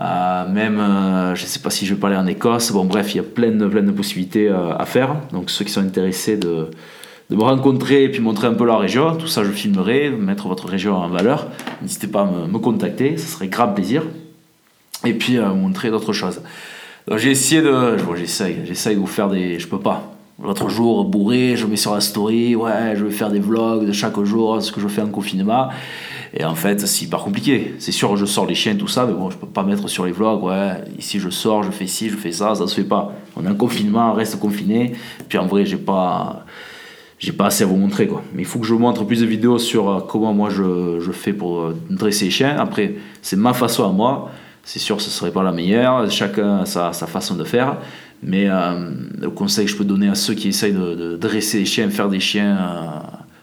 même, 0.00 0.78
je 1.34 1.42
ne 1.42 1.46
sais 1.46 1.60
pas 1.60 1.70
si 1.70 1.84
je 1.84 1.94
vais 1.94 2.00
pas 2.00 2.08
aller 2.08 2.16
en 2.16 2.26
Écosse. 2.26 2.72
Bon, 2.72 2.84
bref, 2.84 3.14
il 3.14 3.18
y 3.18 3.20
a 3.20 3.24
plein 3.24 3.50
de, 3.50 3.66
plein 3.66 3.82
de 3.82 3.90
possibilités 3.90 4.48
à 4.48 4.84
faire. 4.86 5.16
Donc, 5.32 5.50
ceux 5.50 5.64
qui 5.64 5.72
sont 5.72 5.82
intéressés 5.82 6.36
de, 6.36 6.68
me 7.30 7.42
rencontrer 7.42 8.04
et 8.04 8.08
puis 8.08 8.20
montrer 8.20 8.46
un 8.46 8.54
peu 8.54 8.66
la 8.66 8.76
région. 8.76 9.16
Tout 9.16 9.26
ça, 9.26 9.44
je 9.44 9.50
filmerai, 9.50 10.10
mettre 10.10 10.48
votre 10.48 10.68
région 10.68 10.96
en 10.96 11.08
valeur. 11.08 11.48
N'hésitez 11.82 12.06
pas 12.06 12.22
à 12.22 12.24
me, 12.26 12.58
contacter, 12.58 13.16
ce 13.16 13.26
serait 13.26 13.48
grave 13.48 13.74
plaisir. 13.74 14.02
Et 15.04 15.14
puis 15.14 15.38
euh, 15.38 15.48
montrer 15.48 15.90
d'autres 15.90 16.12
choses. 16.12 16.40
j'ai 17.16 17.30
essayé 17.30 17.60
de. 17.60 17.96
Bon, 18.04 18.14
j'essaye, 18.16 18.58
j'essaye 18.64 18.94
de 18.94 19.00
vous 19.00 19.06
faire 19.06 19.28
des. 19.28 19.58
Je 19.58 19.68
peux 19.68 19.80
pas. 19.80 20.13
L'autre 20.42 20.68
jour, 20.68 21.04
bourré, 21.04 21.54
je 21.56 21.64
mets 21.64 21.76
sur 21.76 21.94
la 21.94 22.00
story, 22.00 22.56
ouais, 22.56 22.96
je 22.96 23.04
vais 23.04 23.12
faire 23.12 23.30
des 23.30 23.38
vlogs 23.38 23.86
de 23.86 23.92
chaque 23.92 24.20
jour, 24.24 24.60
ce 24.60 24.72
que 24.72 24.80
je 24.80 24.88
fais 24.88 25.00
en 25.00 25.08
confinement. 25.08 25.68
Et 26.36 26.44
en 26.44 26.56
fait, 26.56 26.80
c'est 26.80 27.04
hyper 27.04 27.20
compliqué. 27.20 27.76
C'est 27.78 27.92
sûr, 27.92 28.16
je 28.16 28.26
sors 28.26 28.44
les 28.44 28.56
chiens, 28.56 28.74
tout 28.74 28.88
ça, 28.88 29.06
mais 29.06 29.12
bon, 29.12 29.30
je 29.30 29.36
peux 29.36 29.46
pas 29.46 29.62
mettre 29.62 29.88
sur 29.88 30.04
les 30.04 30.10
vlogs, 30.10 30.42
ouais, 30.42 30.82
ici 30.98 31.20
je 31.20 31.30
sors, 31.30 31.62
je 31.62 31.70
fais 31.70 31.86
ci, 31.86 32.10
je 32.10 32.16
fais 32.16 32.32
ça, 32.32 32.56
ça 32.56 32.66
se 32.66 32.74
fait 32.74 32.88
pas. 32.88 33.12
On 33.36 33.46
est 33.46 33.48
en 33.48 33.54
confinement, 33.54 34.10
on 34.10 34.14
reste 34.14 34.40
confiné. 34.40 34.94
Puis 35.28 35.38
en 35.38 35.46
vrai, 35.46 35.64
j'ai 35.64 35.76
pas 35.76 36.44
j'ai 37.20 37.32
pas 37.32 37.46
assez 37.46 37.62
à 37.62 37.66
vous 37.66 37.76
montrer 37.76 38.08
quoi. 38.08 38.22
Mais 38.34 38.42
il 38.42 38.44
faut 38.44 38.58
que 38.58 38.66
je 38.66 38.74
vous 38.74 38.80
montre 38.80 39.04
plus 39.04 39.20
de 39.20 39.26
vidéos 39.26 39.58
sur 39.58 39.88
euh, 39.88 40.00
comment 40.00 40.34
moi 40.34 40.50
je, 40.50 40.98
je 41.00 41.12
fais 41.12 41.32
pour 41.32 41.60
euh, 41.60 41.76
dresser 41.88 42.26
les 42.26 42.30
chiens. 42.32 42.56
Après, 42.58 42.96
c'est 43.22 43.36
ma 43.36 43.54
façon 43.54 43.88
à 43.88 43.92
moi. 43.92 44.30
C'est 44.64 44.78
sûr, 44.78 45.00
ce 45.00 45.10
serait 45.10 45.30
pas 45.30 45.42
la 45.42 45.52
meilleure. 45.52 46.10
Chacun 46.10 46.58
a 46.58 46.66
sa, 46.66 46.92
sa 46.92 47.06
façon 47.06 47.34
de 47.34 47.44
faire. 47.44 47.76
Mais 48.22 48.48
euh, 48.48 48.90
le 49.20 49.30
conseil 49.30 49.66
que 49.66 49.70
je 49.70 49.76
peux 49.76 49.84
donner 49.84 50.08
à 50.08 50.14
ceux 50.14 50.34
qui 50.34 50.48
essayent 50.48 50.72
de, 50.72 51.16
dresser 51.16 51.58
les 51.58 51.64
chiens, 51.64 51.90
faire 51.90 52.08
des 52.08 52.20
chiens 52.20 52.56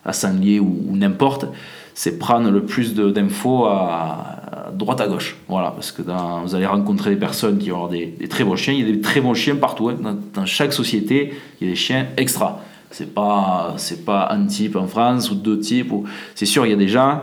à 0.05 0.13
sanglier 0.13 0.59
ou, 0.59 0.91
n'importe, 0.93 1.45
c'est 1.93 2.17
prendre 2.17 2.49
le 2.49 2.63
plus 2.63 2.95
d'infos 2.95 3.65
à, 3.65 4.71
droite 4.73 5.01
à 5.01 5.07
gauche. 5.07 5.35
Voilà, 5.47 5.71
parce 5.71 5.91
que 5.91 6.01
vous 6.01 6.55
allez 6.55 6.65
rencontrer 6.65 7.11
des 7.11 7.15
personnes 7.17 7.57
qui 7.57 7.71
ont 7.71 7.87
des, 7.87 8.07
des, 8.07 8.27
très 8.27 8.43
bons 8.43 8.55
chiens. 8.55 8.73
Il 8.73 8.79
y 8.79 8.89
a 8.89 8.91
des 8.91 9.01
très 9.01 9.21
bons 9.21 9.33
chiens 9.33 9.55
partout. 9.55 9.89
Hein. 9.89 10.17
Dans, 10.33 10.45
chaque 10.45 10.73
société, 10.73 11.33
il 11.59 11.67
y 11.67 11.69
a 11.69 11.73
des 11.73 11.79
chiens 11.79 12.07
extra. 12.17 12.63
C'est 12.89 13.13
pas, 13.13 13.75
pas 14.05 14.29
un 14.31 14.45
type 14.47 14.75
en 14.75 14.87
France 14.87 15.31
ou 15.31 15.35
deux 15.35 15.59
types. 15.59 15.93
C'est 16.35 16.45
sûr, 16.45 16.65
il 16.65 16.71
y 16.71 16.73
a 16.73 16.77
des 16.77 16.89
gens, 16.89 17.21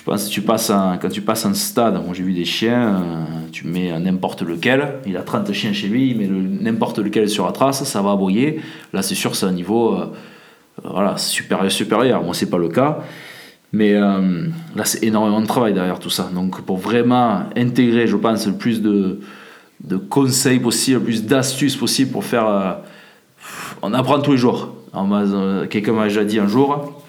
je 0.00 0.04
pense 0.06 0.28
que 0.28 0.30
tu 0.30 0.40
passes 0.40 0.72
quand 1.02 1.10
tu 1.10 1.20
passes 1.20 1.44
un 1.44 1.52
stade, 1.52 1.94
moi 2.02 2.14
j'ai 2.14 2.22
vu 2.22 2.32
des 2.32 2.46
chiens, 2.46 2.94
euh, 2.94 3.24
tu 3.52 3.66
mets 3.66 4.00
n'importe 4.00 4.40
lequel, 4.40 4.94
il 5.04 5.14
a 5.18 5.20
30 5.20 5.52
chiens 5.52 5.74
chez 5.74 5.88
lui, 5.88 6.12
il 6.12 6.16
met 6.16 6.26
n'importe 6.62 7.00
lequel 7.00 7.28
sur 7.28 7.44
la 7.44 7.52
trace, 7.52 7.84
ça 7.84 8.00
va 8.00 8.12
aboyer. 8.12 8.62
Là, 8.94 9.02
c'est 9.02 9.14
sûr, 9.14 9.36
c'est 9.36 9.44
un 9.44 9.52
niveau 9.52 9.94
euh, 9.94 10.06
voilà, 10.82 11.18
supérieur, 11.18 11.70
supérieur. 11.70 12.22
Moi, 12.22 12.32
c'est 12.32 12.48
pas 12.48 12.56
le 12.56 12.70
cas. 12.70 13.00
Mais 13.74 13.92
euh, 13.92 14.46
là, 14.74 14.86
c'est 14.86 15.04
énormément 15.04 15.42
de 15.42 15.46
travail 15.46 15.74
derrière 15.74 15.98
tout 15.98 16.08
ça. 16.08 16.30
Donc, 16.34 16.62
pour 16.62 16.78
vraiment 16.78 17.42
intégrer, 17.54 18.06
je 18.06 18.16
pense, 18.16 18.46
le 18.46 18.54
plus 18.54 18.80
de, 18.80 19.20
de 19.84 19.98
conseils 19.98 20.60
possible, 20.60 20.98
le 20.98 21.04
plus 21.04 21.26
d'astuces 21.26 21.76
possible 21.76 22.10
pour 22.10 22.24
faire. 22.24 22.78
on 23.82 23.92
apprend 23.92 24.18
tous 24.20 24.32
les 24.32 24.38
jours. 24.38 24.74
Euh, 24.94 25.66
quelqu'un 25.66 25.92
m'a 25.92 26.04
déjà 26.04 26.24
dit 26.24 26.38
un 26.38 26.48
jour, 26.48 27.02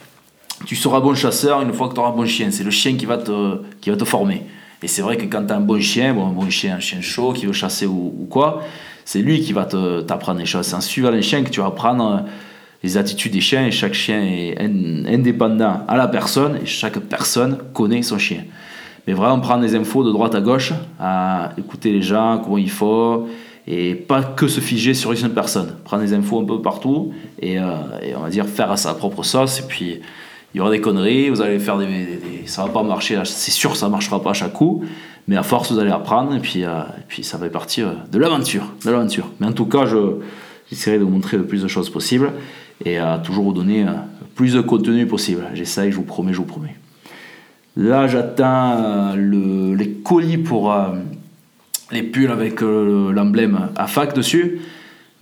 tu 0.65 0.75
seras 0.75 0.99
bon 0.99 1.15
chasseur 1.15 1.61
une 1.61 1.73
fois 1.73 1.89
que 1.89 1.93
tu 1.93 1.99
auras 1.99 2.09
un 2.09 2.15
bon 2.15 2.25
chien. 2.25 2.51
C'est 2.51 2.63
le 2.63 2.71
chien 2.71 2.95
qui 2.95 3.05
va 3.05 3.17
te, 3.17 3.61
qui 3.79 3.89
va 3.89 3.95
te 3.95 4.05
former. 4.05 4.43
Et 4.83 4.87
c'est 4.87 5.01
vrai 5.01 5.17
que 5.17 5.25
quand 5.25 5.45
tu 5.45 5.53
as 5.53 5.57
un 5.57 5.61
bon 5.61 5.79
chien, 5.79 6.13
bon, 6.13 6.27
un 6.27 6.31
bon 6.31 6.49
chien, 6.49 6.75
un 6.75 6.79
chien 6.79 7.01
chaud 7.01 7.33
qui 7.33 7.45
veut 7.45 7.53
chasser 7.53 7.85
ou, 7.85 8.27
quoi, 8.29 8.63
c'est 9.05 9.19
lui 9.19 9.41
qui 9.41 9.53
va 9.53 9.65
t'apprendre 9.65 10.39
les 10.39 10.45
choses. 10.45 10.65
C'est 10.65 10.75
en 10.75 10.81
suivant 10.81 11.11
les 11.11 11.21
chiens 11.21 11.43
que 11.43 11.49
tu 11.49 11.59
vas 11.59 11.67
apprendre 11.67 12.11
euh, 12.11 12.29
les 12.83 12.97
attitudes 12.97 13.33
des 13.33 13.41
chiens. 13.41 13.65
Et 13.65 13.71
chaque 13.71 13.93
chien 13.93 14.21
est 14.23 14.59
indépendant 14.59 15.85
à 15.87 15.97
la 15.97 16.07
personne 16.07 16.59
et 16.63 16.65
chaque 16.65 16.99
personne 16.99 17.57
connaît 17.73 18.01
son 18.01 18.17
chien. 18.17 18.43
Mais 19.07 19.13
vraiment 19.13 19.39
prendre 19.39 19.61
des 19.61 19.75
infos 19.75 20.03
de 20.03 20.11
droite 20.11 20.35
à 20.35 20.41
gauche, 20.41 20.73
à 20.99 21.51
écouter 21.57 21.91
les 21.91 22.01
gens, 22.01 22.39
comment 22.43 22.57
il 22.57 22.69
faut, 22.69 23.27
et 23.67 23.95
pas 23.95 24.23
que 24.23 24.47
se 24.47 24.59
figer 24.59 24.93
sur 24.93 25.11
une 25.11 25.17
seule 25.17 25.33
personne. 25.33 25.75
Prendre 25.83 26.03
des 26.03 26.13
infos 26.13 26.39
un 26.39 26.45
peu 26.45 26.61
partout 26.61 27.13
et, 27.39 27.59
euh, 27.59 27.63
et, 28.01 28.15
on 28.15 28.21
va 28.21 28.29
dire 28.29 28.47
faire 28.47 28.71
à 28.71 28.77
sa 28.77 28.93
propre 28.93 29.23
sauce. 29.23 29.59
Et 29.59 29.63
puis 29.67 30.01
il 30.53 30.57
y 30.57 30.61
aura 30.61 30.71
des 30.71 30.81
conneries, 30.81 31.29
vous 31.29 31.41
allez 31.41 31.59
faire 31.59 31.77
des, 31.77 32.19
ça 32.45 32.63
va 32.63 32.69
pas 32.69 32.83
marcher, 32.83 33.21
c'est 33.25 33.51
sûr 33.51 33.75
ça 33.75 33.89
marchera 33.89 34.21
pas 34.21 34.31
à 34.31 34.33
chaque 34.33 34.53
coup, 34.53 34.83
mais 35.27 35.37
à 35.37 35.43
force 35.43 35.71
vous 35.71 35.79
allez 35.79 35.91
apprendre 35.91 36.35
et 36.35 36.39
puis, 36.39 36.65
euh, 36.65 36.81
puis 37.07 37.23
ça 37.23 37.37
va 37.37 37.49
partir 37.49 37.93
de 38.11 38.19
l'aventure, 38.19 38.73
de 38.85 38.91
l'aventure. 38.91 39.29
Mais 39.39 39.47
en 39.47 39.53
tout 39.53 39.65
cas, 39.65 39.85
je, 39.85 39.97
j'essaierai 40.69 40.99
de 40.99 41.03
vous 41.03 41.09
montrer 41.09 41.37
le 41.37 41.45
plus 41.45 41.63
de 41.63 41.67
choses 41.67 41.89
possible 41.89 42.33
et 42.83 42.97
à 42.97 43.17
toujours 43.17 43.45
vous 43.45 43.53
donner 43.53 43.83
euh, 43.83 43.91
plus 44.35 44.53
de 44.53 44.61
contenu 44.61 45.05
possible. 45.07 45.47
J'essaye, 45.53 45.91
je 45.91 45.95
vous 45.95 46.03
promets, 46.03 46.33
je 46.33 46.37
vous 46.37 46.45
promets. 46.45 46.75
Là, 47.77 48.07
j'attends 48.07 49.15
le, 49.15 49.75
les 49.75 49.91
colis 49.91 50.37
pour 50.37 50.73
les 51.91 52.03
pulls 52.03 52.31
avec 52.31 52.61
euh, 52.63 53.11
l'emblème 53.11 53.69
AFAC 53.75 54.15
dessus. 54.15 54.61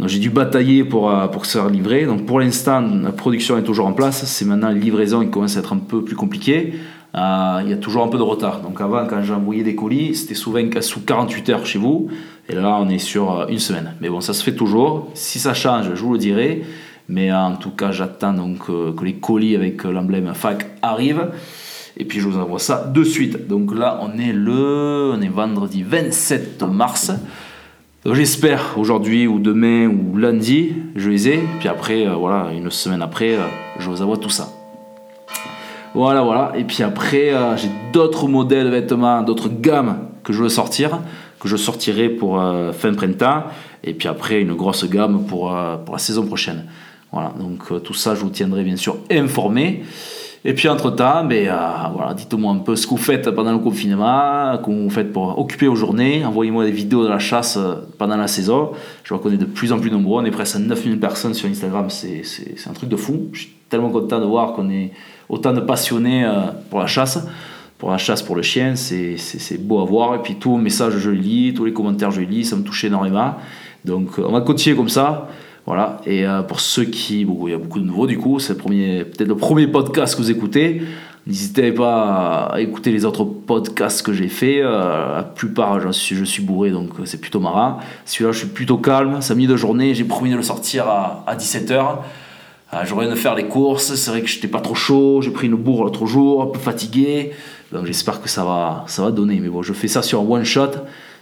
J'ai 0.08 0.20
dû 0.20 0.30
batailler 0.30 0.84
pour, 0.84 1.12
euh, 1.12 1.28
pour 1.28 1.46
se 1.46 1.58
faire 1.58 1.70
livrer. 1.70 2.06
Donc 2.06 2.26
pour 2.26 2.40
l'instant, 2.40 2.82
la 2.82 3.12
production 3.12 3.58
est 3.58 3.64
toujours 3.64 3.88
en 3.88 3.94
place. 3.94 4.24
C'est 4.26 4.46
maintenant 4.46 4.70
les 4.70 4.80
livraisons 4.80 5.22
qui 5.22 5.30
commencent 5.30 5.58
à 5.58 5.60
être 5.60 5.74
un 5.74 5.80
peu 5.80 6.04
plus 6.04 6.16
compliquées. 6.16 6.74
Euh, 7.16 7.62
il 7.64 7.70
y 7.70 7.74
a 7.74 7.78
toujours 7.78 8.04
un 8.04 8.08
peu 8.08 8.18
de 8.18 8.24
retard. 8.24 8.62
Donc 8.62 8.80
avant, 8.82 9.06
quand 9.08 9.22
j'envoyais 9.24 9.64
des 9.64 9.76
colis, 9.76 10.16
c'était 10.16 10.36
souvent 10.36 10.62
sous 10.82 11.02
48 11.02 11.50
heures 11.50 11.66
chez 11.66 11.80
vous. 11.80 12.10
Et 12.48 12.56
là, 12.56 12.78
on 12.80 12.88
est 12.88 13.00
sur 13.00 13.48
une 13.50 13.60
semaine. 13.60 13.94
Mais 14.00 14.10
bon, 14.10 14.22
ça 14.22 14.34
se 14.34 14.44
fait 14.44 14.56
toujours. 14.56 15.10
Si 15.16 15.40
ça 15.40 15.54
change, 15.54 15.94
je 15.94 16.02
vous 16.02 16.14
le 16.14 16.20
dirai. 16.20 16.64
Mais 17.10 17.34
en 17.34 17.56
tout 17.56 17.72
cas, 17.72 17.92
j'attends 17.92 18.34
donc 18.34 18.68
que 18.68 19.04
les 19.04 19.16
colis 19.16 19.56
avec 19.56 19.84
l'emblème 19.84 20.32
FAC 20.34 20.68
arrivent. 20.82 21.32
Et 21.98 22.06
puis 22.06 22.20
je 22.20 22.28
vous 22.28 22.38
envoie 22.38 22.60
ça 22.60 22.86
de 22.86 23.04
suite. 23.04 23.48
Donc 23.48 23.76
là, 23.76 24.00
on 24.02 24.18
est 24.18 24.32
le, 24.32 25.12
on 25.16 25.22
est 25.22 25.28
vendredi 25.28 25.84
27 25.84 26.64
mars. 26.64 27.12
J'espère 28.06 28.76
aujourd'hui 28.78 29.28
ou 29.28 29.40
demain 29.40 29.88
ou 29.88 30.16
lundi, 30.16 30.74
je 30.96 31.10
les 31.10 31.28
ai. 31.28 31.40
Puis 31.60 31.68
après, 31.68 32.08
euh, 32.08 32.14
voilà, 32.14 32.50
une 32.54 32.72
semaine 32.72 33.02
après, 33.02 33.36
euh, 33.36 33.42
je 33.78 33.90
vous 33.90 34.02
envoie 34.02 34.16
tout 34.16 34.30
ça. 34.30 34.48
Voilà, 35.94 36.22
voilà. 36.22 36.54
Et 36.56 36.64
puis 36.64 36.82
après, 36.82 37.34
euh, 37.34 37.58
j'ai 37.58 37.70
d'autres 37.92 38.30
modèles 38.30 38.68
de 38.68 38.70
vêtements, 38.70 39.22
d'autres 39.22 39.50
gammes 39.50 39.98
que 40.24 40.32
je 40.32 40.42
veux 40.42 40.48
sortir, 40.48 41.00
que 41.42 41.50
je 41.50 41.58
sortirai 41.58 42.08
pour 42.08 42.42
fin 42.72 42.94
printemps. 42.94 43.44
Et 43.84 43.94
puis 43.94 44.08
après, 44.08 44.40
une 44.40 44.54
grosse 44.54 44.90
gamme 44.90 45.26
pour 45.26 45.52
la 45.52 45.98
saison 45.98 46.26
prochaine. 46.26 46.68
Voilà, 47.12 47.34
donc 47.38 47.84
tout 47.84 47.94
ça, 47.94 48.16
je 48.16 48.22
vous 48.22 48.30
tiendrai 48.30 48.64
bien 48.64 48.78
sûr 48.78 48.98
informé. 49.12 49.84
Et 50.46 50.54
puis 50.54 50.70
entre-temps, 50.70 51.26
ben, 51.26 51.50
euh, 51.50 51.58
voilà, 51.94 52.14
dites-moi 52.14 52.54
un 52.54 52.60
peu 52.60 52.78
ce 52.78 52.88
que 52.88 52.92
vous 52.92 52.98
faites 52.98 53.30
pendant 53.32 53.52
le 53.52 53.60
confinement, 53.60 54.58
comment 54.64 54.84
vous 54.84 54.90
faites 54.90 55.12
pour 55.12 55.38
occuper 55.38 55.68
vos 55.68 55.76
journées. 55.76 56.24
Envoyez-moi 56.24 56.64
des 56.64 56.72
vidéos 56.72 57.04
de 57.04 57.10
la 57.10 57.20
chasse 57.20 57.58
euh, 57.58 57.76
pendant 57.98 58.16
la 58.16 58.28
saison. 58.28 58.72
Je 59.04 59.14
vois 59.14 59.22
qu'on 59.22 59.32
est 59.34 59.38
de 59.38 59.46
plus 59.46 59.74
en 59.74 59.80
plus 59.80 59.92
nombreux. 59.92 60.22
On 60.22 60.26
est 60.26 60.32
presque 60.32 60.56
à 60.56 60.60
9000 60.60 61.00
personnes 61.00 61.34
sur 61.34 61.50
Instagram. 61.50 61.90
C'est, 61.90 62.24
un 62.68 62.74
truc 62.74 62.90
de 62.90 62.96
fou. 62.96 63.30
Je 63.34 63.42
suis 63.42 63.54
tellement 63.68 63.90
content 63.90 64.22
de 64.22 64.26
voir 64.26 64.54
qu'on 64.54 64.70
est 64.70 64.92
autant 65.28 65.52
de 65.52 65.60
passionnés 65.60 66.24
euh, 66.24 66.46
pour 66.70 66.80
la 66.80 66.88
chasse. 66.88 67.20
Pour 67.78 67.92
la 67.92 67.98
chasse, 67.98 68.22
pour 68.22 68.36
le 68.36 68.42
chien, 68.42 68.76
c'est, 68.76 69.18
beau 69.60 69.82
à 69.82 69.86
voir. 69.86 70.16
Et 70.16 70.20
puis 70.20 70.36
tous 70.36 70.58
les 70.58 70.64
messages, 70.64 70.98
je 70.98 71.10
les 71.10 71.18
lis, 71.18 71.54
tous 71.54 71.66
les 71.66 71.74
commentaires, 71.74 72.12
je 72.12 72.22
les 72.22 72.26
lis. 72.26 72.46
Ça 72.46 72.56
me 72.56 72.64
touche 72.64 72.86
énormément. 72.86 73.36
Donc 73.84 74.20
on 74.20 74.32
va 74.32 74.40
continuer 74.40 74.78
comme 74.78 74.90
ça. 74.90 75.28
Voilà. 75.66 76.02
Et 76.06 76.26
euh, 76.26 76.42
pour 76.42 76.60
ceux 76.60 76.86
qui, 76.86 77.26
bon, 77.26 77.48
il 77.48 77.52
y 77.52 77.54
a 77.54 77.58
beaucoup 77.58 77.80
de 77.80 77.86
nouveaux 77.86 78.08
du 78.08 78.18
coup, 78.18 78.40
c'est 78.40 78.58
peut-être 78.58 79.28
le 79.28 79.38
premier 79.38 79.68
podcast 79.68 80.16
que 80.16 80.22
vous 80.22 80.32
écoutez. 80.32 80.82
N'hésitez 81.28 81.72
pas 81.72 82.50
à 82.54 82.60
écouter 82.60 82.92
les 82.92 83.06
autres 83.06 83.24
podcasts 83.24 84.02
que 84.04 84.14
j'ai 84.14 84.30
fait. 84.30 84.62
Euh, 84.62 85.18
la 85.18 85.24
plupart, 85.24 85.80
je 85.80 85.92
suis, 85.92 86.16
je 86.16 86.24
suis 86.24 86.42
bourré, 86.42 86.72
donc 86.72 87.00
euh, 87.00 87.06
c'est 87.06 87.22
plutôt 87.22 87.40
marrant. 87.40 87.80
Celui-là, 88.06 88.32
je 88.32 88.40
suis 88.40 88.48
plutôt 88.48 88.78
calme. 88.78 89.22
Samedi 89.22 89.46
de 89.46 89.56
journée, 89.56 89.94
j'ai 89.94 90.06
promis 90.06 90.32
de 90.32 90.38
le 90.38 90.42
sortir 90.42 90.88
à, 90.88 91.36
17h. 91.38 91.98
J'aurais 92.86 93.08
de 93.08 93.16
faire 93.16 93.36
les 93.36 93.46
courses. 93.46 93.94
C'est 93.96 94.12
vrai 94.12 94.22
que 94.22 94.28
j'étais 94.28 94.48
pas 94.48 94.62
trop 94.62 94.76
chaud. 94.76 95.22
J'ai 95.22 95.32
pris 95.32 95.48
une 95.48 95.56
bourre 95.56 95.84
l'autre 95.84 96.06
jour, 96.06 96.42
un 96.42 96.48
peu 96.48 96.60
fatigué. 96.60 97.32
Donc 97.72 97.86
j'espère 97.86 98.22
que 98.22 98.30
ça 98.30 98.44
va, 98.44 98.86
ça 98.88 99.04
va 99.04 99.12
donner. 99.12 99.40
Mais 99.40 99.50
bon, 99.50 99.62
je 99.62 99.74
fais 99.74 99.88
ça 99.88 100.02
sur 100.02 100.28
one 100.30 100.44
shot. 100.44 100.72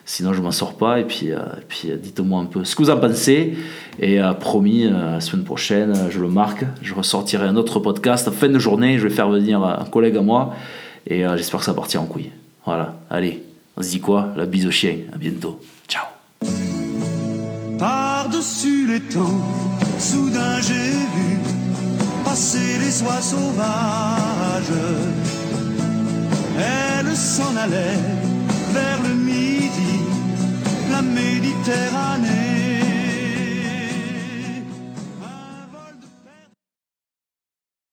Sinon, 0.09 0.31
je 0.31 0.41
m'en 0.41 0.53
sors 0.53 0.77
pas. 0.77 1.01
Et 1.01 1.03
puis, 1.03 1.31
euh, 1.31 1.39
euh, 1.85 1.97
dites-moi 1.97 2.39
un 2.39 2.45
peu 2.45 2.63
ce 2.63 2.77
que 2.77 2.81
vous 2.81 2.89
en 2.89 2.97
pensez. 2.97 3.57
Et 3.99 4.21
euh, 4.21 4.31
promis, 4.31 4.85
la 4.89 5.19
semaine 5.19 5.43
prochaine, 5.43 5.93
je 6.09 6.21
le 6.21 6.29
marque, 6.29 6.63
je 6.81 6.93
ressortirai 6.93 7.45
un 7.45 7.57
autre 7.57 7.81
podcast. 7.81 8.31
Fin 8.31 8.47
de 8.47 8.57
journée, 8.57 8.97
je 8.97 9.07
vais 9.07 9.13
faire 9.13 9.29
venir 9.29 9.61
un 9.61 9.85
collègue 9.85 10.15
à 10.15 10.21
moi. 10.21 10.53
Et 11.05 11.23
j'espère 11.35 11.59
que 11.59 11.65
ça 11.65 11.73
partira 11.73 12.01
en 12.01 12.05
couille. 12.05 12.31
Voilà, 12.65 12.95
allez, 13.09 13.43
on 13.75 13.81
se 13.81 13.89
dit 13.89 13.99
quoi? 13.99 14.29
La 14.37 14.45
bise 14.45 14.65
au 14.65 14.71
chien. 14.71 14.97
À 15.13 15.17
bientôt. 15.17 15.59
Ciao. 15.87 16.05
Par-dessus 17.77 18.87
les 18.87 19.01
soudain 19.99 20.61
j'ai 20.61 20.91
vu 20.91 21.37
passer 22.23 22.79
les 22.79 22.91
sauvages. 22.91 23.57
S'en 27.17 27.51
vers 28.73 29.01
le 29.03 29.26
la 30.97 31.03
Méditerranée. 31.03 32.46